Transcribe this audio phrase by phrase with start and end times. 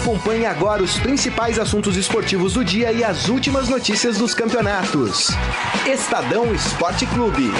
[0.00, 5.28] Acompanhe agora os principais assuntos esportivos do dia e as últimas notícias dos campeonatos.
[5.86, 7.50] Estadão Esporte Clube.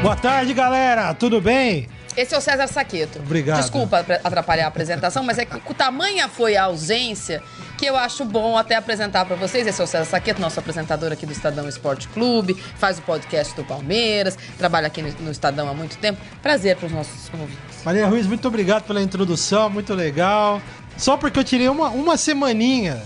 [0.00, 1.12] Boa tarde, galera.
[1.14, 1.88] Tudo bem?
[2.16, 3.18] Esse é o César Saqueto.
[3.18, 3.60] Obrigado.
[3.60, 7.42] Desculpa atrapalhar a apresentação, mas é que o tamanha foi a ausência
[7.82, 9.66] que eu acho bom até apresentar para vocês.
[9.66, 13.56] Esse é o César Saqueto, nosso apresentador aqui do Estadão Esporte Clube, faz o podcast
[13.56, 16.20] do Palmeiras, trabalha aqui no, Estadão há muito tempo.
[16.40, 17.82] Prazer para os nossos ouvintes.
[17.84, 20.62] Maria Ruiz, muito obrigado pela introdução, muito legal.
[20.96, 23.02] Só porque eu tirei uma, uma semaninha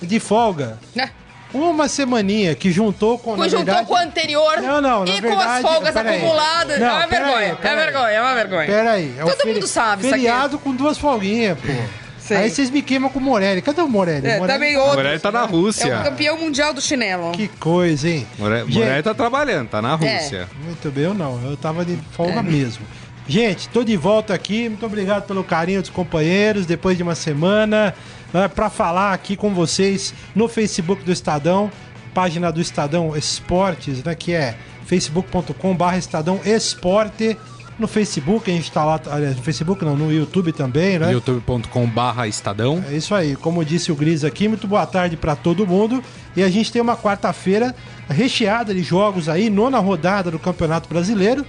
[0.00, 0.78] de folga.
[0.96, 1.08] É.
[1.52, 3.34] Uma semaninha que juntou com.
[3.34, 3.88] Que juntou verdade...
[3.88, 4.62] com o anterior.
[4.62, 6.78] Não, não, E verdade, com as folgas acumuladas.
[6.78, 7.36] Não, é uma vergonha.
[7.36, 8.66] Aí, é uma vergonha, é uma vergonha.
[8.66, 9.14] Peraí.
[9.18, 12.09] É Todo mundo sabe isso Feriado com duas folguinhas, pô.
[12.30, 12.36] Sei.
[12.36, 13.60] Aí vocês me queimam com o Morelli.
[13.60, 14.24] Cadê o Morelli?
[14.24, 14.52] É, Morelli...
[14.52, 14.92] Também outro.
[14.92, 15.88] O Morelli tá na Rússia.
[15.88, 17.32] É o campeão mundial do chinelo.
[17.32, 18.24] Que coisa, hein?
[18.38, 18.84] Morelli, Gente...
[18.84, 20.48] Morelli tá trabalhando, tá na Rússia.
[20.48, 20.64] É.
[20.64, 21.42] Muito bem, eu não.
[21.44, 22.42] Eu tava de folga é.
[22.42, 22.86] mesmo.
[23.26, 24.68] Gente, tô de volta aqui.
[24.68, 26.66] Muito obrigado pelo carinho dos companheiros.
[26.66, 27.92] Depois de uma semana,
[28.32, 31.68] né, para falar aqui com vocês no Facebook do Estadão
[32.14, 37.36] página do Estadão Esportes, né, que é facebook.com.br Estadão Esporte.
[37.80, 41.12] No Facebook, a gente está lá, aliás, no Facebook não, no YouTube também, né?
[41.12, 42.84] youtube.com.br Estadão.
[42.86, 46.04] É isso aí, como disse o Gris aqui, muito boa tarde para todo mundo.
[46.36, 47.74] E a gente tem uma quarta-feira
[48.06, 51.42] recheada de jogos aí, nona rodada do Campeonato Brasileiro,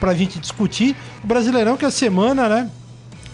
[0.00, 0.96] para a gente discutir.
[1.22, 2.70] O Brasileirão que a semana, né?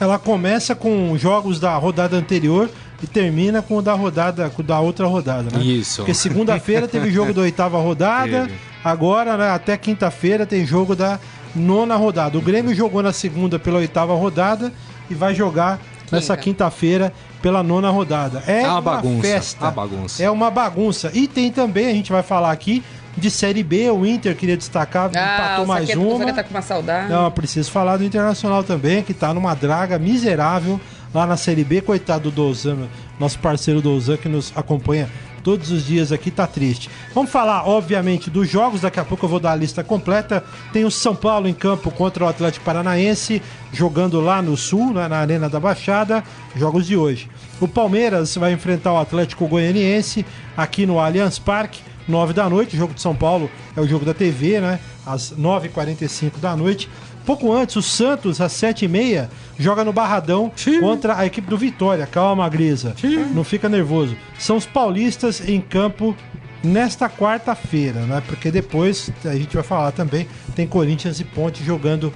[0.00, 2.68] Ela começa com jogos da rodada anterior
[3.00, 5.62] e termina com o da rodada, com da outra rodada, né?
[5.62, 5.98] Isso.
[5.98, 8.50] Porque segunda-feira teve jogo da oitava rodada,
[8.82, 11.20] agora, né, até quinta-feira tem jogo da
[11.54, 12.36] nona rodada.
[12.38, 14.72] O Grêmio jogou na segunda pela oitava rodada
[15.08, 16.16] e vai jogar Quinta.
[16.16, 17.12] nessa quinta-feira
[17.42, 18.42] pela nona rodada.
[18.46, 19.64] É, é uma, uma bagunça, festa.
[19.64, 20.22] Uma bagunça.
[20.22, 21.10] É uma bagunça.
[21.14, 22.82] E tem também, a gente vai falar aqui,
[23.16, 26.24] de Série B, o Inter queria destacar, ah, empatou mais uma.
[26.24, 27.12] Você tá com uma saudade.
[27.12, 30.80] Não, preciso falar do Internacional também, que tá numa draga miserável
[31.12, 31.80] lá na Série B.
[31.80, 35.08] Coitado do Dozan, nosso parceiro Dozan, que nos acompanha
[35.42, 36.90] todos os dias aqui, tá triste.
[37.14, 40.44] Vamos falar, obviamente, dos jogos, daqui a pouco eu vou dar a lista completa.
[40.72, 43.42] Tem o São Paulo em campo contra o Atlético Paranaense,
[43.72, 46.22] jogando lá no Sul, na Arena da Baixada,
[46.56, 47.28] jogos de hoje.
[47.60, 50.24] O Palmeiras vai enfrentar o Atlético Goianiense
[50.56, 52.74] aqui no Allianz Parque, 9 da noite.
[52.74, 54.80] O jogo de São Paulo é o jogo da TV, né?
[55.06, 56.88] Às 9h45 da noite.
[57.24, 60.80] Pouco antes, o Santos, às 7h30, joga no Barradão Sim.
[60.80, 62.06] contra a equipe do Vitória.
[62.06, 62.94] Calma, Grisa.
[63.00, 63.24] Sim.
[63.34, 64.16] Não fica nervoso.
[64.38, 66.16] São os paulistas em campo
[66.62, 68.22] nesta quarta-feira, né?
[68.26, 70.26] Porque depois a gente vai falar também.
[70.54, 72.12] Tem Corinthians e Ponte jogando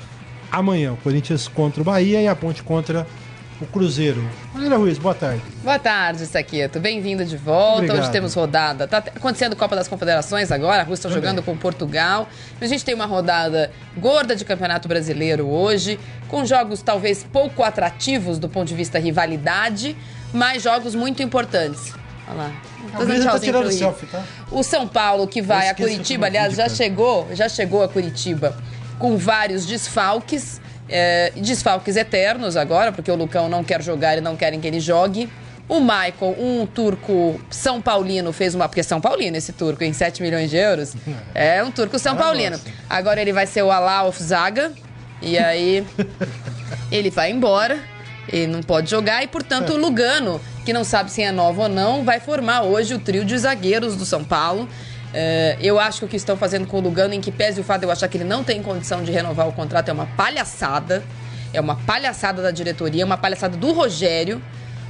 [0.50, 0.92] amanhã.
[0.92, 3.06] O Corinthians contra o Bahia e a Ponte contra
[3.60, 4.22] o Cruzeiro.
[4.52, 5.40] Maneira Ruiz, boa tarde.
[5.62, 6.80] Boa tarde, Saqueto.
[6.80, 7.76] Bem-vindo de volta.
[7.76, 8.00] Obrigado.
[8.00, 8.88] Hoje temos rodada.
[8.88, 10.82] Tá acontecendo Copa das Confederações agora.
[10.82, 12.28] A Rússia está jogando com Portugal.
[12.60, 15.98] A gente tem uma rodada gorda de Campeonato Brasileiro hoje,
[16.28, 19.96] com jogos talvez pouco atrativos do ponto de vista rivalidade,
[20.32, 21.92] mas jogos muito importantes.
[22.26, 22.52] Olha lá.
[23.24, 24.22] Tá tirando selfie, tá?
[24.50, 28.56] O São Paulo que vai a Curitiba, aliás, já chegou, já chegou a Curitiba
[28.98, 34.36] com vários desfalques é, desfalques eternos agora, porque o Lucão não quer jogar e não
[34.36, 35.28] querem que ele jogue.
[35.66, 38.68] O Michael, um turco São Paulino, fez uma.
[38.68, 40.94] Porque é São Paulino esse turco, em 7 milhões de euros.
[41.34, 42.60] É um turco São Paulino.
[42.88, 44.72] Agora ele vai ser o Alauf Zaga.
[45.22, 45.86] E aí
[46.92, 47.78] ele vai embora.
[48.28, 51.68] Ele não pode jogar e, portanto, o Lugano, que não sabe se é novo ou
[51.68, 54.68] não, vai formar hoje o trio de zagueiros do São Paulo.
[55.14, 57.64] Uh, eu acho que o que estão fazendo com o Lugano, em que pese o
[57.64, 60.06] fato de eu achar que ele não tem condição de renovar o contrato, é uma
[60.06, 61.04] palhaçada.
[61.52, 64.42] É uma palhaçada da diretoria, é uma palhaçada do Rogério.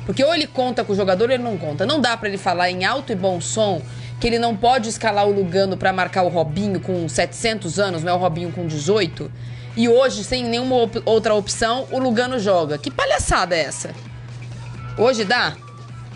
[0.06, 1.84] Porque ou ele conta com o jogador ou ele não conta.
[1.84, 3.82] Não dá para ele falar em alto e bom som
[4.18, 8.12] que ele não pode escalar o Lugano para marcar o Robinho com 700 anos, não
[8.12, 9.30] é o Robinho com 18.
[9.76, 12.78] E hoje, sem nenhuma op outra opção, o Lugano joga.
[12.78, 13.90] Que palhaçada é essa?
[14.96, 15.54] Hoje dá?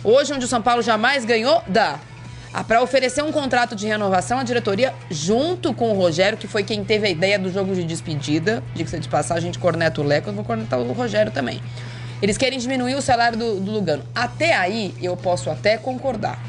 [0.05, 1.99] Hoje, onde o São Paulo jamais ganhou, dá.
[2.53, 6.63] Ah, para oferecer um contrato de renovação, a diretoria, junto com o Rogério, que foi
[6.63, 10.05] quem teve a ideia do jogo de despedida, diga-se de passar, a gente corneta o
[10.05, 11.61] Leco, eu vou cornetar o Rogério também.
[12.23, 14.03] Eles querem diminuir o salário do, do Lugano.
[14.15, 16.43] Até aí, eu posso até concordar.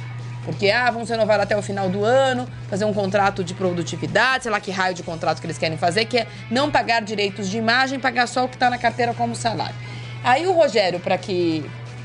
[0.45, 4.51] Porque, ah, vamos renovar até o final do ano, fazer um contrato de produtividade, sei
[4.51, 7.57] lá que raio de contrato que eles querem fazer, que é não pagar direitos de
[7.57, 9.75] imagem, pagar só o que está na carteira como salário.
[10.23, 11.63] Aí o Rogério, para que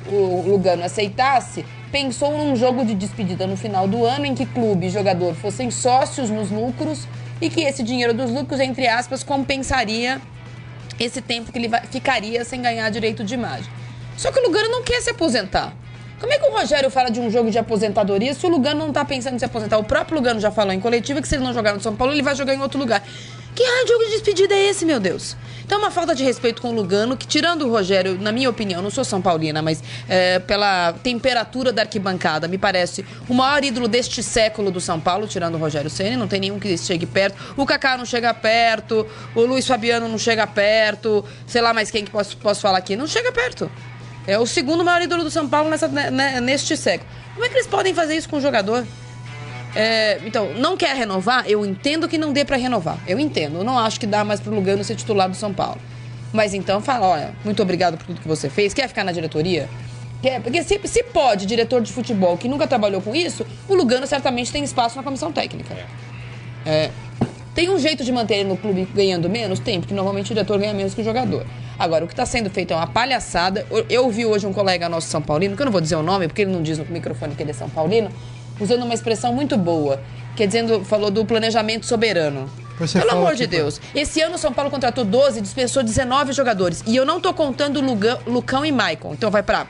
[0.09, 1.65] o Lugano aceitasse,
[1.95, 5.71] pensou num jogo de despedida no final do ano em que clube e jogador fossem
[5.71, 7.07] sócios nos lucros
[7.41, 10.21] e que esse dinheiro dos lucros, entre aspas, compensaria
[10.99, 13.71] esse tempo que ele ficaria sem ganhar direito de imagem.
[14.17, 15.73] Só que o Lugano não quer se aposentar.
[16.19, 18.89] Como é que o Rogério fala de um jogo de aposentadoria se o Lugano não
[18.89, 19.79] está pensando em se aposentar?
[19.79, 22.13] O próprio Lugano já falou em coletiva que se ele não jogar no São Paulo,
[22.13, 23.05] ele vai jogar em outro lugar.
[23.55, 25.37] Que raio de de despedida é esse, meu Deus?
[25.65, 28.83] Então, uma falta de respeito com o Lugano, que tirando o Rogério, na minha opinião,
[28.83, 33.89] não sou São Paulina, mas é, pela temperatura da arquibancada, me parece o maior ídolo
[33.89, 37.55] deste século do São Paulo, tirando o Rogério Ceni, não tem nenhum que chegue perto.
[37.57, 42.05] O Kaká não chega perto, o Luiz Fabiano não chega perto, sei lá mais quem
[42.05, 43.71] que posso, posso falar aqui, não chega perto.
[44.27, 47.09] É o segundo maior ídolo do São Paulo nessa, né, neste século.
[47.35, 48.85] Como é que eles podem fazer isso com o jogador?
[49.75, 51.45] É, então, não quer renovar?
[51.49, 52.99] Eu entendo que não dê para renovar.
[53.07, 53.59] Eu entendo.
[53.59, 55.81] Eu não acho que dá mais pro Lugano ser titular do São Paulo.
[56.33, 58.75] Mas então fala, olha, muito obrigado por tudo que você fez.
[58.75, 59.69] Quer ficar na diretoria?
[60.21, 60.41] Quer?
[60.41, 64.51] Porque se, se pode, diretor de futebol que nunca trabalhou com isso, o Lugano certamente
[64.51, 65.77] tem espaço na comissão técnica.
[66.67, 66.91] É,
[67.55, 69.61] tem um jeito de manter ele no clube ganhando menos?
[69.61, 71.47] Tem, porque normalmente o diretor ganha menos que o jogador.
[71.79, 73.65] Agora, o que está sendo feito é uma palhaçada.
[73.71, 76.03] Eu, eu ouvi hoje um colega nosso São Paulino, que eu não vou dizer o
[76.03, 78.11] nome, porque ele não diz no microfone que ele é São Paulino,
[78.61, 80.01] usando uma expressão muito boa,
[80.37, 82.51] que é dizendo, falou do planejamento soberano.
[82.79, 83.81] Você Pelo amor de Deus.
[83.95, 86.83] Esse ano o São Paulo contratou 12 e dispensou 19 jogadores.
[86.87, 89.15] E eu não tô contando Lugão, Lucão e Maicon.
[89.15, 89.67] Então vai para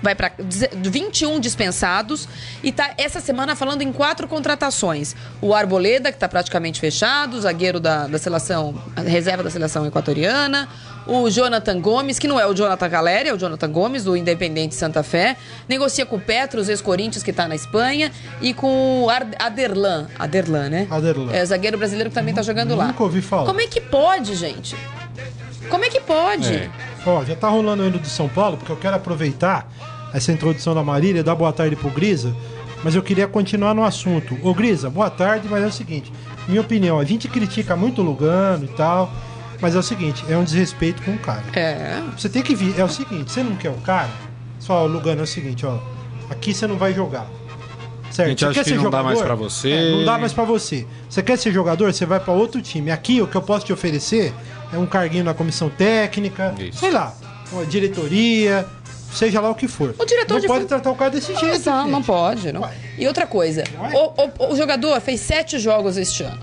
[0.00, 2.28] vai para 21 dispensados
[2.62, 5.14] e tá essa semana falando em quatro contratações.
[5.40, 10.68] O Arboleda, que está praticamente fechado, o zagueiro da, da seleção, reserva da seleção equatoriana,
[11.08, 14.74] o Jonathan Gomes, que não é o Jonathan Galeri, é o Jonathan Gomes, do Independente
[14.74, 15.36] Santa Fé.
[15.68, 18.12] Negocia com o Petros, ex-Corinthians, que está na Espanha.
[18.40, 20.06] E com o Aderlan.
[20.18, 20.86] Aderlan, né?
[20.90, 21.32] Aderlan.
[21.32, 22.88] É zagueiro brasileiro que também está jogando lá.
[22.88, 23.46] Nunca ouvi falar.
[23.46, 24.76] Como é que pode, gente?
[25.70, 26.54] Como é que pode?
[26.54, 26.70] É.
[27.06, 29.70] Ó, já tá rolando o hino do São Paulo, porque eu quero aproveitar
[30.12, 32.34] essa introdução da Marília, dar boa tarde pro Grisa,
[32.82, 34.38] mas eu queria continuar no assunto.
[34.42, 36.12] Ô Grisa, boa tarde, mas é o seguinte,
[36.46, 39.10] minha opinião, a gente critica muito o Lugano e tal,
[39.60, 41.44] mas é o seguinte, é um desrespeito com o cara.
[41.52, 42.00] É.
[42.16, 42.78] Você tem que vir.
[42.78, 44.10] É o seguinte, você não quer o cara?
[44.58, 45.78] Só, Lugano, é o seguinte, ó.
[46.30, 47.26] Aqui você não vai jogar.
[48.10, 48.26] Certo?
[48.26, 48.96] A gente acha que não jogador?
[48.96, 49.70] dá mais pra você.
[49.70, 50.86] É, não dá mais pra você.
[51.08, 51.92] Você quer ser jogador?
[51.92, 52.90] Você vai para outro time.
[52.90, 54.32] Aqui, o que eu posso te oferecer
[54.72, 56.80] é um carguinho na comissão técnica, Isso.
[56.80, 57.14] sei lá,
[57.52, 58.66] uma diretoria,
[59.12, 59.94] seja lá o que for.
[59.98, 61.68] O diretor não de pode tratar o cara desse jeito.
[61.68, 62.52] Não, não pode.
[62.52, 62.68] Não.
[62.98, 63.96] E outra coisa, é?
[63.96, 64.12] o,
[64.48, 66.40] o, o jogador fez sete jogos este ano.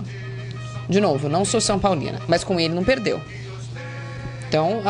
[0.88, 3.20] De novo, não sou São Paulina, mas com ele não perdeu.
[4.48, 4.80] Então,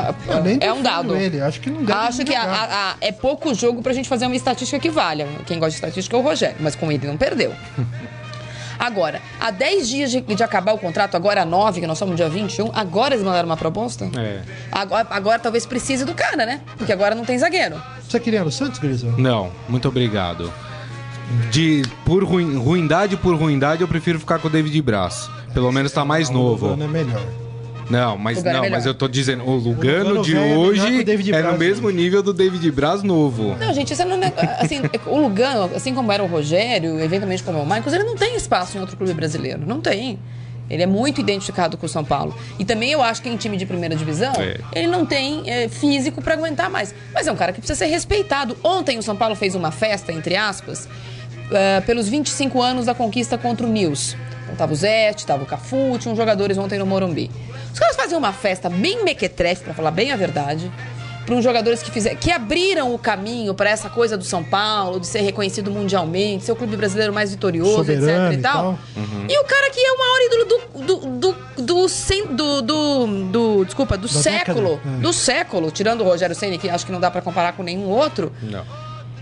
[0.60, 1.16] é um dado.
[1.16, 1.40] Ele.
[1.40, 4.26] Acho que não deve Acho que a, a, a, é pouco jogo pra gente fazer
[4.26, 5.26] uma estatística que valha.
[5.46, 7.52] Quem gosta de estatística é o Rogério, mas com ele não perdeu.
[8.78, 12.28] Agora, há 10 dias de, de, acabar o contrato, agora 9, que nós somos dia
[12.28, 14.08] 21, agora eles mandaram uma proposta?
[14.16, 14.42] É.
[14.70, 16.60] Agora, agora talvez precise do cara, né?
[16.76, 17.80] Porque agora não tem zagueiro.
[18.06, 19.14] Você queria no Santos, Grisa?
[19.16, 20.52] Não, muito obrigado.
[21.50, 25.28] De por ruim, ruindade por ruindade, eu prefiro ficar com o David Braz.
[25.56, 26.74] Pelo menos tá mais novo.
[26.76, 27.26] O é melhor.
[27.88, 31.42] Não, mas não, é mas eu tô dizendo, o Lugano, o Lugano de hoje é,
[31.42, 33.56] no mesmo nível do David Braz novo.
[33.58, 37.56] Não, gente, isso não é, assim, o Lugano, assim como era o Rogério, eventualmente como
[37.56, 40.18] é o Marcos, ele não tem espaço em outro clube brasileiro, não tem.
[40.68, 42.36] Ele é muito identificado com o São Paulo.
[42.58, 44.58] E também eu acho que em time de primeira divisão, é.
[44.74, 46.94] ele não tem é, físico para aguentar mais.
[47.14, 48.58] Mas é um cara que precisa ser respeitado.
[48.62, 53.38] Ontem o São Paulo fez uma festa, entre aspas, uh, pelos 25 anos da conquista
[53.38, 54.14] contra o Nils.
[54.46, 57.30] Então tava o Zete, tava o Cafu, tinham jogadores ontem no Morumbi.
[57.72, 60.70] Os caras faziam uma festa bem mequetrefe, para falar bem a verdade,
[61.26, 65.00] para uns jogadores que fizeram, que abriram o caminho para essa coisa do São Paulo,
[65.00, 68.78] de ser reconhecido mundialmente, ser o clube brasileiro mais vitorioso, Soberano etc e tal.
[68.96, 69.26] Uhum.
[69.28, 73.96] E o cara que é o maior ídolo do do do do, do, do, desculpa,
[73.96, 75.00] do da século, é.
[75.00, 77.88] do século, tirando o Rogério Ceni, que acho que não dá para comparar com nenhum
[77.88, 78.32] outro.
[78.40, 78.64] Não.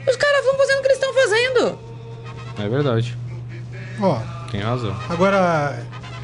[0.07, 1.79] Os caras vão fazendo o que eles estão fazendo.
[2.59, 3.17] É verdade.
[4.01, 4.19] Ó,
[4.55, 4.95] tem razão.
[5.09, 5.79] Agora,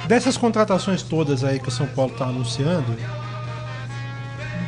[0.06, 2.96] Dessas contratações todas aí que o São Paulo tá anunciando,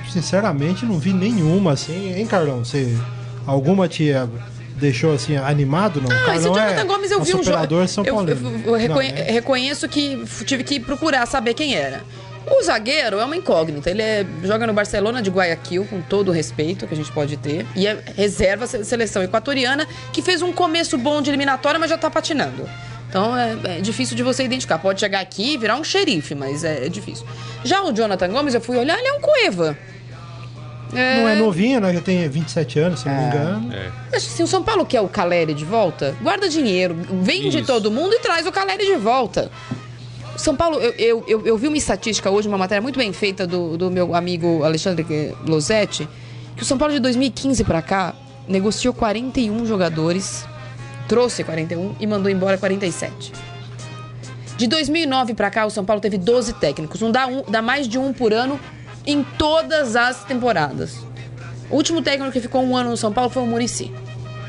[0.08, 2.64] sinceramente não vi nenhuma assim, hein, Carlão?
[2.64, 2.96] Você
[3.46, 4.12] alguma te
[4.76, 6.10] deixou assim animado não?
[6.10, 8.28] Ah, esse Jonathan é Gomes eu vi um jogador São Paulo.
[8.28, 9.32] Eu, eu, eu reconhe não, é...
[9.32, 12.02] reconheço que tive que procurar saber quem era.
[12.46, 13.88] O zagueiro é uma incógnita.
[13.88, 17.36] Ele é, joga no Barcelona de Guayaquil, com todo o respeito que a gente pode
[17.36, 17.66] ter.
[17.74, 22.10] E é reserva seleção equatoriana, que fez um começo bom de eliminatória, mas já tá
[22.10, 22.68] patinando.
[23.12, 24.78] Então é, é, difícil de você identificar.
[24.78, 27.26] Pode chegar aqui e virar um xerife, mas é, é, difícil.
[27.62, 29.76] Já o Jonathan Gomes, eu fui olhar, ele é um coeva.
[30.94, 31.20] É...
[31.20, 31.92] Não é novinho, né?
[31.92, 33.26] Já tem 27 anos, se não me é.
[33.26, 33.72] engano.
[33.74, 33.90] É.
[34.10, 37.66] Mas se o São Paulo quer o Caleri de volta, guarda dinheiro, vende Isso.
[37.66, 39.50] todo mundo e traz o Caleri de volta.
[40.34, 43.46] São Paulo, eu, eu, eu, eu, vi uma estatística hoje, uma matéria muito bem feita
[43.46, 46.08] do, do meu amigo Alexandre Losetti,
[46.56, 48.14] que o São Paulo de 2015 para cá
[48.48, 50.46] negociou 41 jogadores
[51.12, 53.34] trouxe 41 e mandou embora 47.
[54.56, 57.02] De 2009 para cá, o São Paulo teve 12 técnicos.
[57.02, 58.58] Não dá, um, dá mais de um por ano
[59.06, 61.00] em todas as temporadas.
[61.68, 63.92] O último técnico que ficou um ano no São Paulo foi o Murici.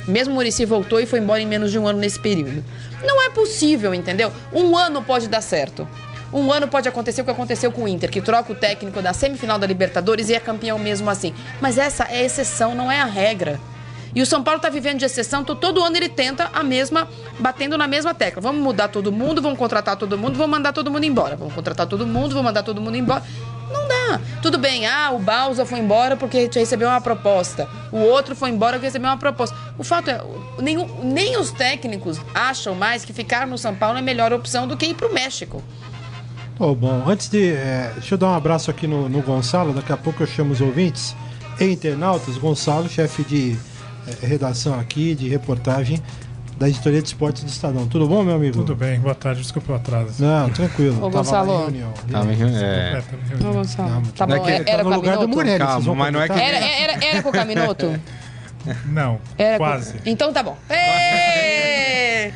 [0.08, 2.64] Mesmo o Murici voltou e foi embora em menos de um ano nesse período.
[3.04, 4.32] Não é possível, entendeu?
[4.54, 5.86] Um ano pode dar certo.
[6.32, 9.12] Um ano pode acontecer o que aconteceu com o Inter, que troca o técnico da
[9.12, 11.34] semifinal da Libertadores e é campeão mesmo assim.
[11.60, 13.60] Mas essa é a exceção, não é a regra.
[14.16, 17.08] E o São Paulo está vivendo de exceção, todo ano ele tenta a mesma,
[17.40, 18.42] batendo na mesma tecla.
[18.42, 21.36] Vamos mudar todo mundo, vamos contratar todo mundo, vamos mandar todo mundo embora.
[21.36, 23.24] Vamos contratar todo mundo, vamos mandar todo mundo embora.
[23.72, 24.22] Não dá.
[24.42, 27.68] Tudo bem, ah, o Bausa foi embora porque recebeu uma proposta.
[27.92, 29.56] O outro foi embora porque recebeu uma proposta.
[29.80, 30.22] O fato é,
[30.60, 34.78] nem, nem os técnicos acham mais que ficar no São Paulo é melhor opção do
[34.78, 35.64] que ir para o México.
[36.60, 37.52] Oh, bom, antes de.
[37.54, 40.54] É, deixa eu dar um abraço aqui no, no Gonçalo, daqui a pouco eu chamo
[40.54, 41.16] os ouvintes
[41.60, 42.38] e internautas.
[42.38, 43.58] Gonçalo, chefe de
[44.22, 46.02] redação aqui, de reportagem
[46.58, 47.88] da editoria de esportes do Estadão.
[47.88, 48.54] Tudo bom, meu amigo?
[48.58, 50.24] Tudo bem, boa tarde, desculpa o atraso.
[50.24, 51.04] Não, tranquilo.
[51.04, 51.48] Ô, Gonçalo.
[51.52, 51.94] Tava em reunião.
[52.12, 53.04] Tava em reunião, é.
[53.50, 53.90] Ô, Gonçalo.
[53.90, 55.36] Não, Tá não é bom, que- era, tá no com a lugar do Minuto?
[55.36, 55.58] Morelli.
[55.60, 56.50] Calma, vocês vão mas não é comentar?
[56.54, 58.00] Era, era, era com o Caminoto?
[58.86, 59.96] Não, Era com- quase.
[60.06, 60.58] Então tá bom.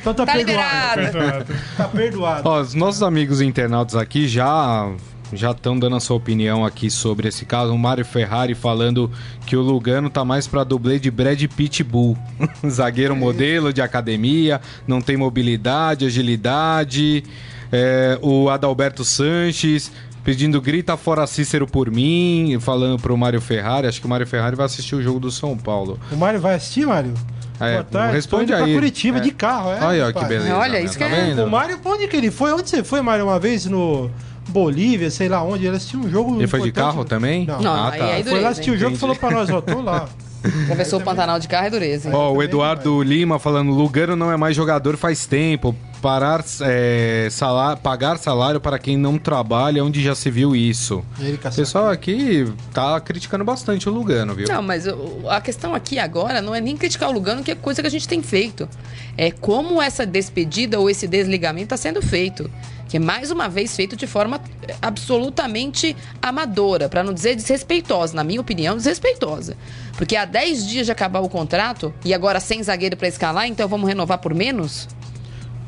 [0.02, 0.38] Então tá perdoado.
[0.38, 1.12] liberado.
[1.14, 1.56] Perdoado.
[1.78, 2.50] Tá perdoado.
[2.50, 4.92] Ó, os nossos amigos internautas aqui já
[5.34, 7.74] já estão dando a sua opinião aqui sobre esse caso.
[7.74, 9.12] O Mário Ferrari falando
[9.46, 12.18] que o Lugano tá mais pra dublê de Brad Pitbull.
[12.68, 17.24] Zagueiro modelo de academia, não tem mobilidade, agilidade.
[17.72, 19.92] É, o Adalberto Sanches
[20.24, 23.88] pedindo grita fora Cícero por mim, falando pro Mário Ferrari.
[23.88, 26.00] Acho que o Mário Ferrari vai assistir o jogo do São Paulo.
[26.12, 27.14] O Mário vai assistir, Mário?
[27.60, 28.14] É, Boa tarde.
[28.14, 28.64] responde aí.
[28.64, 29.22] Pra Curitiba É.
[29.22, 29.84] de carro, é.
[29.84, 30.56] Olha ó, que beleza.
[30.56, 30.84] Olha, né?
[30.84, 31.44] isso tá que é- vendo?
[31.46, 32.54] O Mário, pra onde que ele foi?
[32.54, 33.66] Onde você foi, Mário, uma vez?
[33.66, 34.12] No
[34.48, 35.66] Bolívia, sei lá onde?
[35.66, 36.36] Ele assistiu um jogo.
[36.38, 37.46] Ele foi de carro também?
[37.46, 37.62] Não.
[37.62, 38.06] Não, Ah, aí- tá.
[38.06, 40.08] aí Foi lá dureza, assistir o jogo e falou pra nós, ó, tô lá.
[40.64, 42.16] Atravessou o Pantanal de carro é dureza, hein?
[42.16, 45.76] Ó, o também, Eduardo Lima falando, Lugano não é mais jogador faz tempo.
[46.00, 51.04] Parar, é, salário, pagar salário para quem não trabalha, onde já se viu isso.
[51.20, 54.48] O pessoal aqui tá criticando bastante o Lugano, viu?
[54.48, 57.56] Não, mas o- a questão aqui agora não é nem criticar o Lugano, que é
[57.56, 58.70] coisa que a gente tem feito.
[59.18, 62.50] É como essa despedida ou esse desligamento está sendo feito.
[62.88, 64.40] Que é mais uma vez feito de forma
[64.82, 69.56] absolutamente amadora, para não dizer desrespeitosa, na minha opinião, desrespeitosa.
[69.98, 73.68] Porque há 10 dias de acabar o contrato e agora sem zagueiro para escalar, então
[73.68, 74.88] vamos renovar por menos?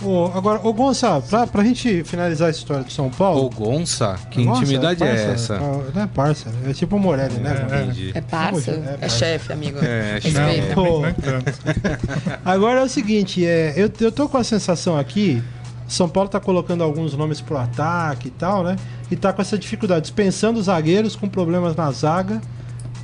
[0.01, 3.43] Ô, agora, ô Gonçalo, pra, pra gente finalizar a história do São Paulo.
[3.45, 5.59] Ô, Gonça, que Nossa, intimidade é, parça, essa?
[5.59, 7.49] Não é parça, é tipo o Morelli, né?
[7.51, 7.83] É, mano?
[7.91, 8.11] Entendi.
[8.15, 8.71] É parça?
[8.71, 9.17] É É, parça.
[9.17, 9.77] chefe, amigo.
[9.81, 11.59] É, tanto.
[12.45, 15.43] Agora é o seguinte, é, eu, eu tô com a sensação aqui,
[15.89, 18.75] São Paulo tá colocando alguns nomes pro ataque e tal, né?
[19.09, 22.39] E tá com essa dificuldade, dispensando os zagueiros com problemas na zaga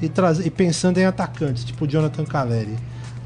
[0.02, 2.76] e, traz, e pensando em atacantes, tipo o Jonathan Caleri.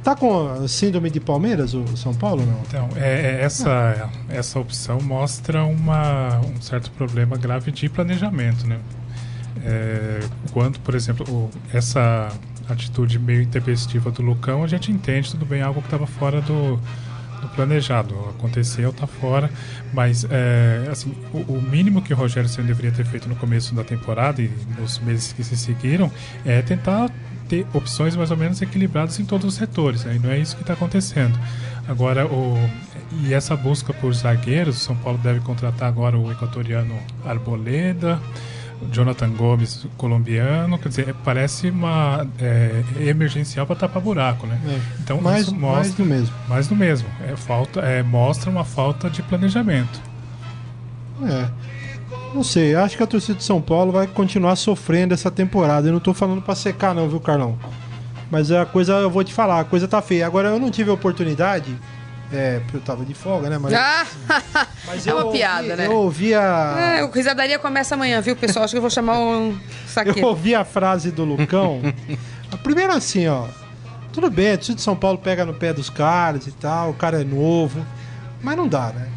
[0.02, 2.62] Tá com síndrome de Palmeiras, o São Paulo, não?
[2.68, 8.80] Então, é, é, essa, essa opção mostra uma, um certo problema grave de planejamento, né?
[9.62, 10.22] É,
[10.54, 12.30] quando, por exemplo, essa
[12.70, 16.80] atitude meio intempestiva do Lucão, a gente entende, tudo bem, algo que estava fora do,
[17.40, 18.16] do planejado.
[18.30, 19.50] Aconteceu, está fora,
[19.94, 23.74] mas é, assim, o, o mínimo que o Rogério Senna deveria ter feito no começo
[23.74, 26.12] da temporada e nos meses que se seguiram
[26.46, 27.10] é tentar
[27.48, 30.16] ter opções mais ou menos equilibradas em todos os setores, né?
[30.16, 31.38] e não é isso que está acontecendo.
[31.88, 32.56] Agora, o,
[33.24, 38.20] e essa busca por zagueiros, o São Paulo deve contratar agora o equatoriano Arboleda,
[38.92, 44.60] Jonathan Gomes, colombiano, quer dizer, parece uma é, emergencial para tapar buraco, né?
[44.66, 44.80] É.
[45.02, 46.36] Então mais, isso mais mostra do mesmo.
[46.48, 47.10] mais do mesmo.
[47.28, 50.02] É, falta, é, mostra uma falta de planejamento.
[51.24, 51.50] É.
[52.34, 55.88] Não sei, acho que a torcida de São Paulo vai continuar sofrendo essa temporada.
[55.88, 57.58] Eu não tô falando pra secar, não, viu, Carlão?
[58.32, 60.28] Mas a coisa, eu vou te falar, a coisa tá feia.
[60.28, 61.76] Agora eu não tive a oportunidade,
[62.32, 63.58] é, porque eu tava de folga, né?
[63.58, 64.06] Mas, Ah,
[64.86, 65.86] mas é eu uma ouvi- piada, né?
[65.88, 66.98] Eu ouvi a.
[67.00, 68.66] é, o Risadaria começa amanhã, viu, pessoal?
[68.66, 69.58] Acho que eu vou chamar um Eu
[69.88, 70.26] saqueiro.
[70.28, 71.82] ouvi a frase do Lucão.
[72.52, 73.46] a primeira assim, ó.
[74.14, 77.22] Tudo bem, torcida de São Paulo pega no pé dos caras e tal, o cara
[77.22, 77.86] é novo.
[78.42, 79.08] Mas não dá, né?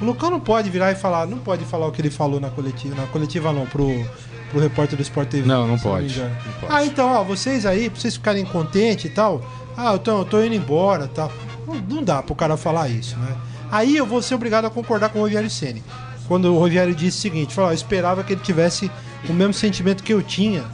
[0.00, 2.48] O Lucão não pode virar e falar, não pode falar o que ele falou na
[2.50, 2.94] coletiva.
[2.94, 3.88] Na coletiva não, pro,
[4.50, 5.46] pro repórter do Sport TV.
[5.46, 6.18] Não, não pode.
[6.18, 6.72] Não pode.
[6.72, 9.42] Ah, então, ó, vocês aí, pra vocês ficarem contentes e tal.
[9.76, 11.30] Ah, eu tô, eu tô indo embora e tal.
[11.68, 13.36] Não, não dá pro cara falar isso, né?
[13.70, 15.84] Aí eu vou ser obrigado a concordar com o Rogério Ceni
[16.26, 18.90] Quando o Rogério disse o seguinte, falou, eu esperava que ele tivesse
[19.28, 20.64] o mesmo sentimento que eu tinha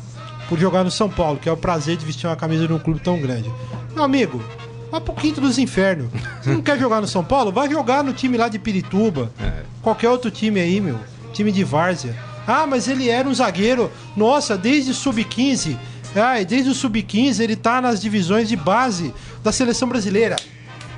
[0.48, 2.78] por jogar no São Paulo, que é o prazer de vestir uma camisa de um
[2.78, 3.50] clube tão grande.
[3.94, 4.42] Meu amigo,
[4.90, 6.08] vai pro quinto dos infernos.
[6.40, 7.50] Você não quer jogar no São Paulo?
[7.50, 9.32] Vai jogar no time lá de Pirituba.
[9.82, 10.98] Qualquer outro time aí, meu.
[11.32, 12.14] Time de várzea.
[12.46, 13.90] Ah, mas ele era um zagueiro.
[14.16, 15.76] Nossa, desde o sub-15.
[16.14, 20.36] Ai, desde o sub-15 ele tá nas divisões de base da seleção brasileira.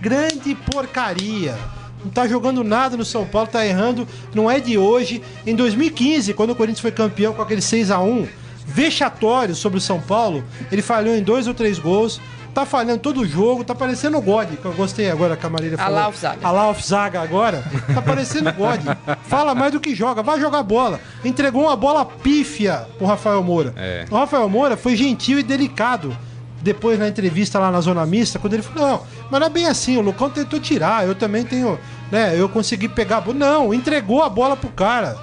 [0.01, 1.57] Grande porcaria.
[2.05, 4.07] Não tá jogando nada no São Paulo, tá errando.
[4.35, 5.23] Não é de hoje.
[5.47, 8.29] Em 2015, quando o Corinthians foi campeão com aquele 6 a 1
[8.67, 12.21] vexatório sobre o São Paulo, ele falhou em dois ou três gols.
[12.53, 15.51] tá falhando todo o jogo, tá parecendo o God, que eu gostei agora que a
[15.51, 15.99] Marília falou.
[15.99, 16.47] Alaf Zaga.
[16.47, 17.63] Alaf Zaga agora,
[17.93, 18.81] tá parecendo o God.
[19.29, 20.99] Fala mais do que joga, vai jogar bola.
[21.25, 23.75] Entregou uma bola pífia pro Rafael Moura.
[23.77, 24.07] É.
[24.11, 26.17] O Rafael Moura foi gentil e delicado
[26.67, 29.67] depois na entrevista lá na Zona Mista, quando ele falou, não, mas não é bem
[29.67, 31.79] assim, o Lucão tentou tirar, eu também tenho,
[32.11, 33.39] né, eu consegui pegar a bola.
[33.39, 35.17] Não, entregou a bola pro cara.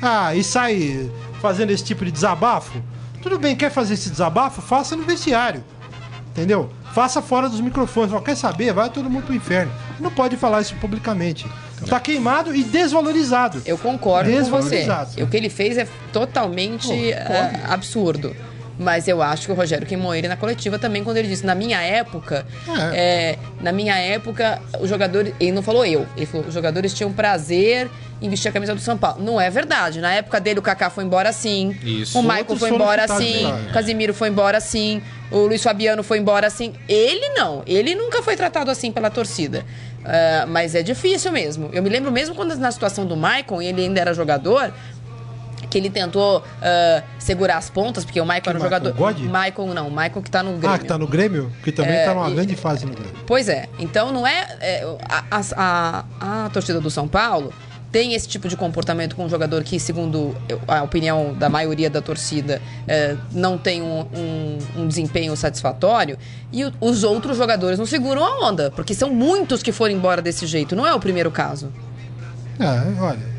[0.00, 1.10] Ah, e sai
[1.42, 2.82] fazendo esse tipo de desabafo?
[3.20, 4.62] Tudo bem, quer fazer esse desabafo?
[4.62, 5.62] Faça no vestiário.
[6.30, 6.70] Entendeu?
[6.94, 8.10] Faça fora dos microfones.
[8.10, 8.72] Fala, quer saber?
[8.72, 9.70] Vai todo mundo pro inferno.
[10.00, 11.46] Não pode falar isso publicamente.
[11.88, 13.60] Tá queimado e desvalorizado.
[13.66, 14.42] Eu concordo com você.
[14.42, 15.22] Desvalorizado.
[15.22, 18.34] O que ele fez é totalmente Pô, eh, absurdo.
[18.78, 21.80] Mas eu acho que o Rogério ele na coletiva também quando ele disse, na minha
[21.80, 22.46] época,
[22.92, 23.32] É.
[23.34, 25.34] eh, na minha época, os jogadores.
[25.40, 27.90] Ele não falou eu, ele falou, os jogadores tinham prazer
[28.22, 29.22] em vestir a camisa do São Paulo.
[29.22, 30.00] Não é verdade.
[30.00, 31.76] Na época dele, o Kaká foi embora assim.
[31.82, 32.18] Isso.
[32.18, 33.42] O Michael foi embora assim.
[33.44, 33.60] lá.
[33.68, 35.02] O Casimiro foi embora assim.
[35.30, 36.72] O Luiz Fabiano foi embora assim.
[36.88, 37.62] Ele não.
[37.66, 39.64] Ele nunca foi tratado assim pela torcida.
[40.04, 41.68] Ah, mas é difícil mesmo.
[41.72, 43.16] Eu me lembro mesmo quando na situação do
[43.60, 44.72] e ele ainda era jogador,
[45.70, 48.82] que ele tentou ah, segurar as pontas, porque o Michael era um Michael?
[48.84, 48.96] jogador.
[48.96, 49.18] God?
[49.20, 50.70] Michael não, o Michael que tá no Grêmio.
[50.74, 51.52] Ah, que tá no Grêmio?
[51.62, 53.14] Que também É, tá numa e- grande fase no Grêmio.
[53.26, 53.68] Pois é.
[53.78, 54.48] Então não é.
[54.60, 57.52] é, a, a- a- a torcida do São Paulo
[57.90, 62.02] tem esse tipo de comportamento com um jogador que, segundo a opinião da maioria da
[62.02, 66.18] torcida, é, não tem um, um- um desempenho satisfatório.
[66.52, 70.20] E o- os outros jogadores não seguram a onda, porque são muitos que foram embora
[70.20, 70.76] desse jeito.
[70.76, 71.72] Não é o primeiro caso.
[72.60, 73.37] É, olha.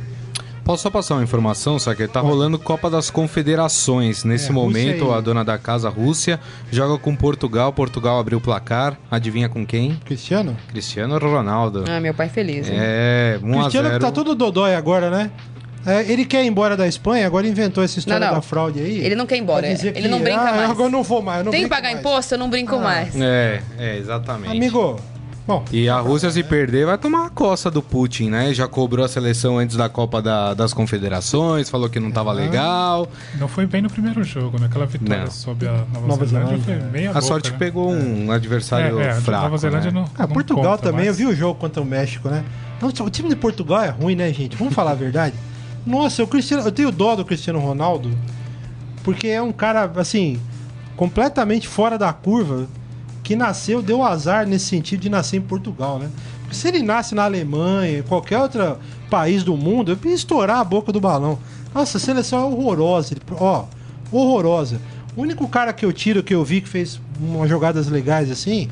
[0.69, 4.23] Posso só passar uma informação, só que tá rolando Copa das Confederações.
[4.23, 6.39] Nesse É, momento, a dona da casa, Rússia,
[6.71, 7.73] joga com Portugal.
[7.73, 8.95] Portugal abriu o placar.
[9.09, 9.95] Adivinha com quem?
[10.05, 10.55] Cristiano?
[10.67, 11.85] Cristiano Ronaldo.
[11.89, 12.69] Ah, meu pai feliz.
[12.69, 12.75] hein?
[12.77, 13.99] É, 1 a Cristiano 0.
[13.99, 15.31] que tá todo dodói agora, né?
[15.87, 18.35] É, ele quer ir embora da Espanha, agora inventou essa história Não, não.
[18.35, 19.03] da fraude aí.
[19.03, 20.69] Ele não quer ir embora, dizer ele que, não brinca ah, mais.
[20.69, 21.39] Agora eu não vou mais.
[21.39, 21.99] eu não Tem que pagar mais.
[21.99, 22.35] imposto?
[22.35, 22.79] Eu não brinco Ah.
[22.79, 23.19] mais.
[23.19, 24.51] É, é, exatamente.
[24.55, 24.99] Amigo,
[25.49, 28.53] bom, E a Rússia, se perder, vai tomar a coça do Putin, né?
[28.53, 33.07] Já cobrou a seleção antes da Copa da- das Confederações, falou que não tava legal.
[33.39, 34.67] Não foi bem no primeiro jogo, né?
[34.67, 35.31] Aquela vitória Não.
[35.31, 37.57] sobre a Nova, Nova Zelândia, Zelândia, foi meia A boca, sorte né?
[37.57, 39.43] pegou um adversário É, é, a fraco.
[39.43, 39.99] Nova Zelândia né?
[39.99, 42.45] não, ah, não Portugal conta, também, mas- eu vi o jogo contra o México, né?
[42.81, 44.55] Nossa, o time de Portugal é ruim, né, gente?
[44.55, 45.33] Vamos falar a verdade?
[45.85, 48.11] Nossa, o Cristiano, eu tenho dó do Cristiano Ronaldo,
[49.03, 50.39] porque é um cara, assim,
[50.95, 52.67] completamente fora da curva,
[53.29, 56.09] que nasceu, deu azar nesse sentido de nascer em Portugal, né?
[56.51, 60.63] Se ele nasce na Alemanha, em qualquer outro país do mundo, eu ia estourar a
[60.63, 61.37] boca do balão.
[61.71, 63.65] Nossa, a seleção é horrorosa, ó,
[64.11, 64.81] horrorosa.
[65.15, 68.67] O único cara que eu tiro que eu vi que fez umas jogadas legais assim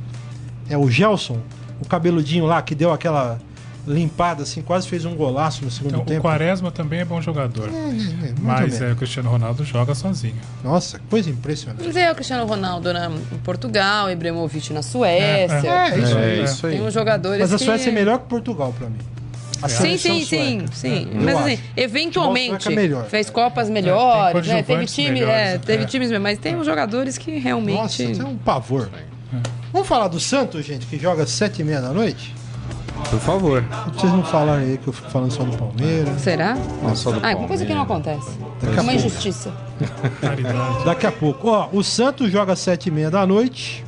[0.68, 1.38] é o Gelson,
[1.80, 3.40] o cabeludinho lá que deu aquela
[3.88, 6.22] limpada assim, quase fez um golaço no segundo Então, o tempo.
[6.22, 7.70] Quaresma também é bom jogador.
[7.70, 7.92] É, mais
[8.30, 10.36] ou Mas é, o Cristiano Ronaldo joga sozinho.
[10.64, 11.84] Nossa, que coisa impressionante.
[11.86, 15.24] Mas é o Cristiano Ronaldo na, em Portugal, Ibrahimovic na Suécia.
[15.26, 16.44] É, isso É, aí.
[16.44, 16.74] isso aí.
[16.78, 17.64] Tem uns jogadores Mas a que...
[17.64, 18.98] Suécia é melhor que Portugal pra mim.
[19.62, 20.76] A Sim, sim, sim, sueca.
[20.76, 21.08] sim.
[21.16, 24.62] Mas assim, eventualmente é fez copas melhores, né?
[24.62, 25.58] Teve time, melhores, é, né?
[25.66, 25.86] teve É.
[25.88, 27.76] times, mas tem uns jogadores que realmente.
[27.76, 28.88] Nossa, isso é um pavor.
[29.74, 32.36] Vamos falar do Santos, gente, que joga às sete e meia da noite?
[33.10, 33.64] Por favor.
[33.94, 36.22] Vocês não falarem aí que eu fico falando só do Palmeiras.
[36.22, 36.58] Será?
[36.84, 38.18] Não, só do Ah, é uma coisa que não Palmeiras.
[38.24, 38.40] acontece.
[38.62, 38.96] Daqui É a uma pouco.
[39.08, 39.52] injustiça.
[40.86, 41.50] Daqui a pouco.
[41.50, 43.86] Ó, o Santos joga às sete e meia da noite,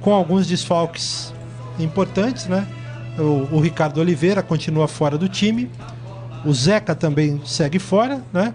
[0.00, 1.32] com alguns desfalques
[1.78, 2.66] importantes, né?
[3.18, 5.70] O, o Ricardo Oliveira continua fora do time.
[6.44, 8.54] O Zeca também segue fora, né?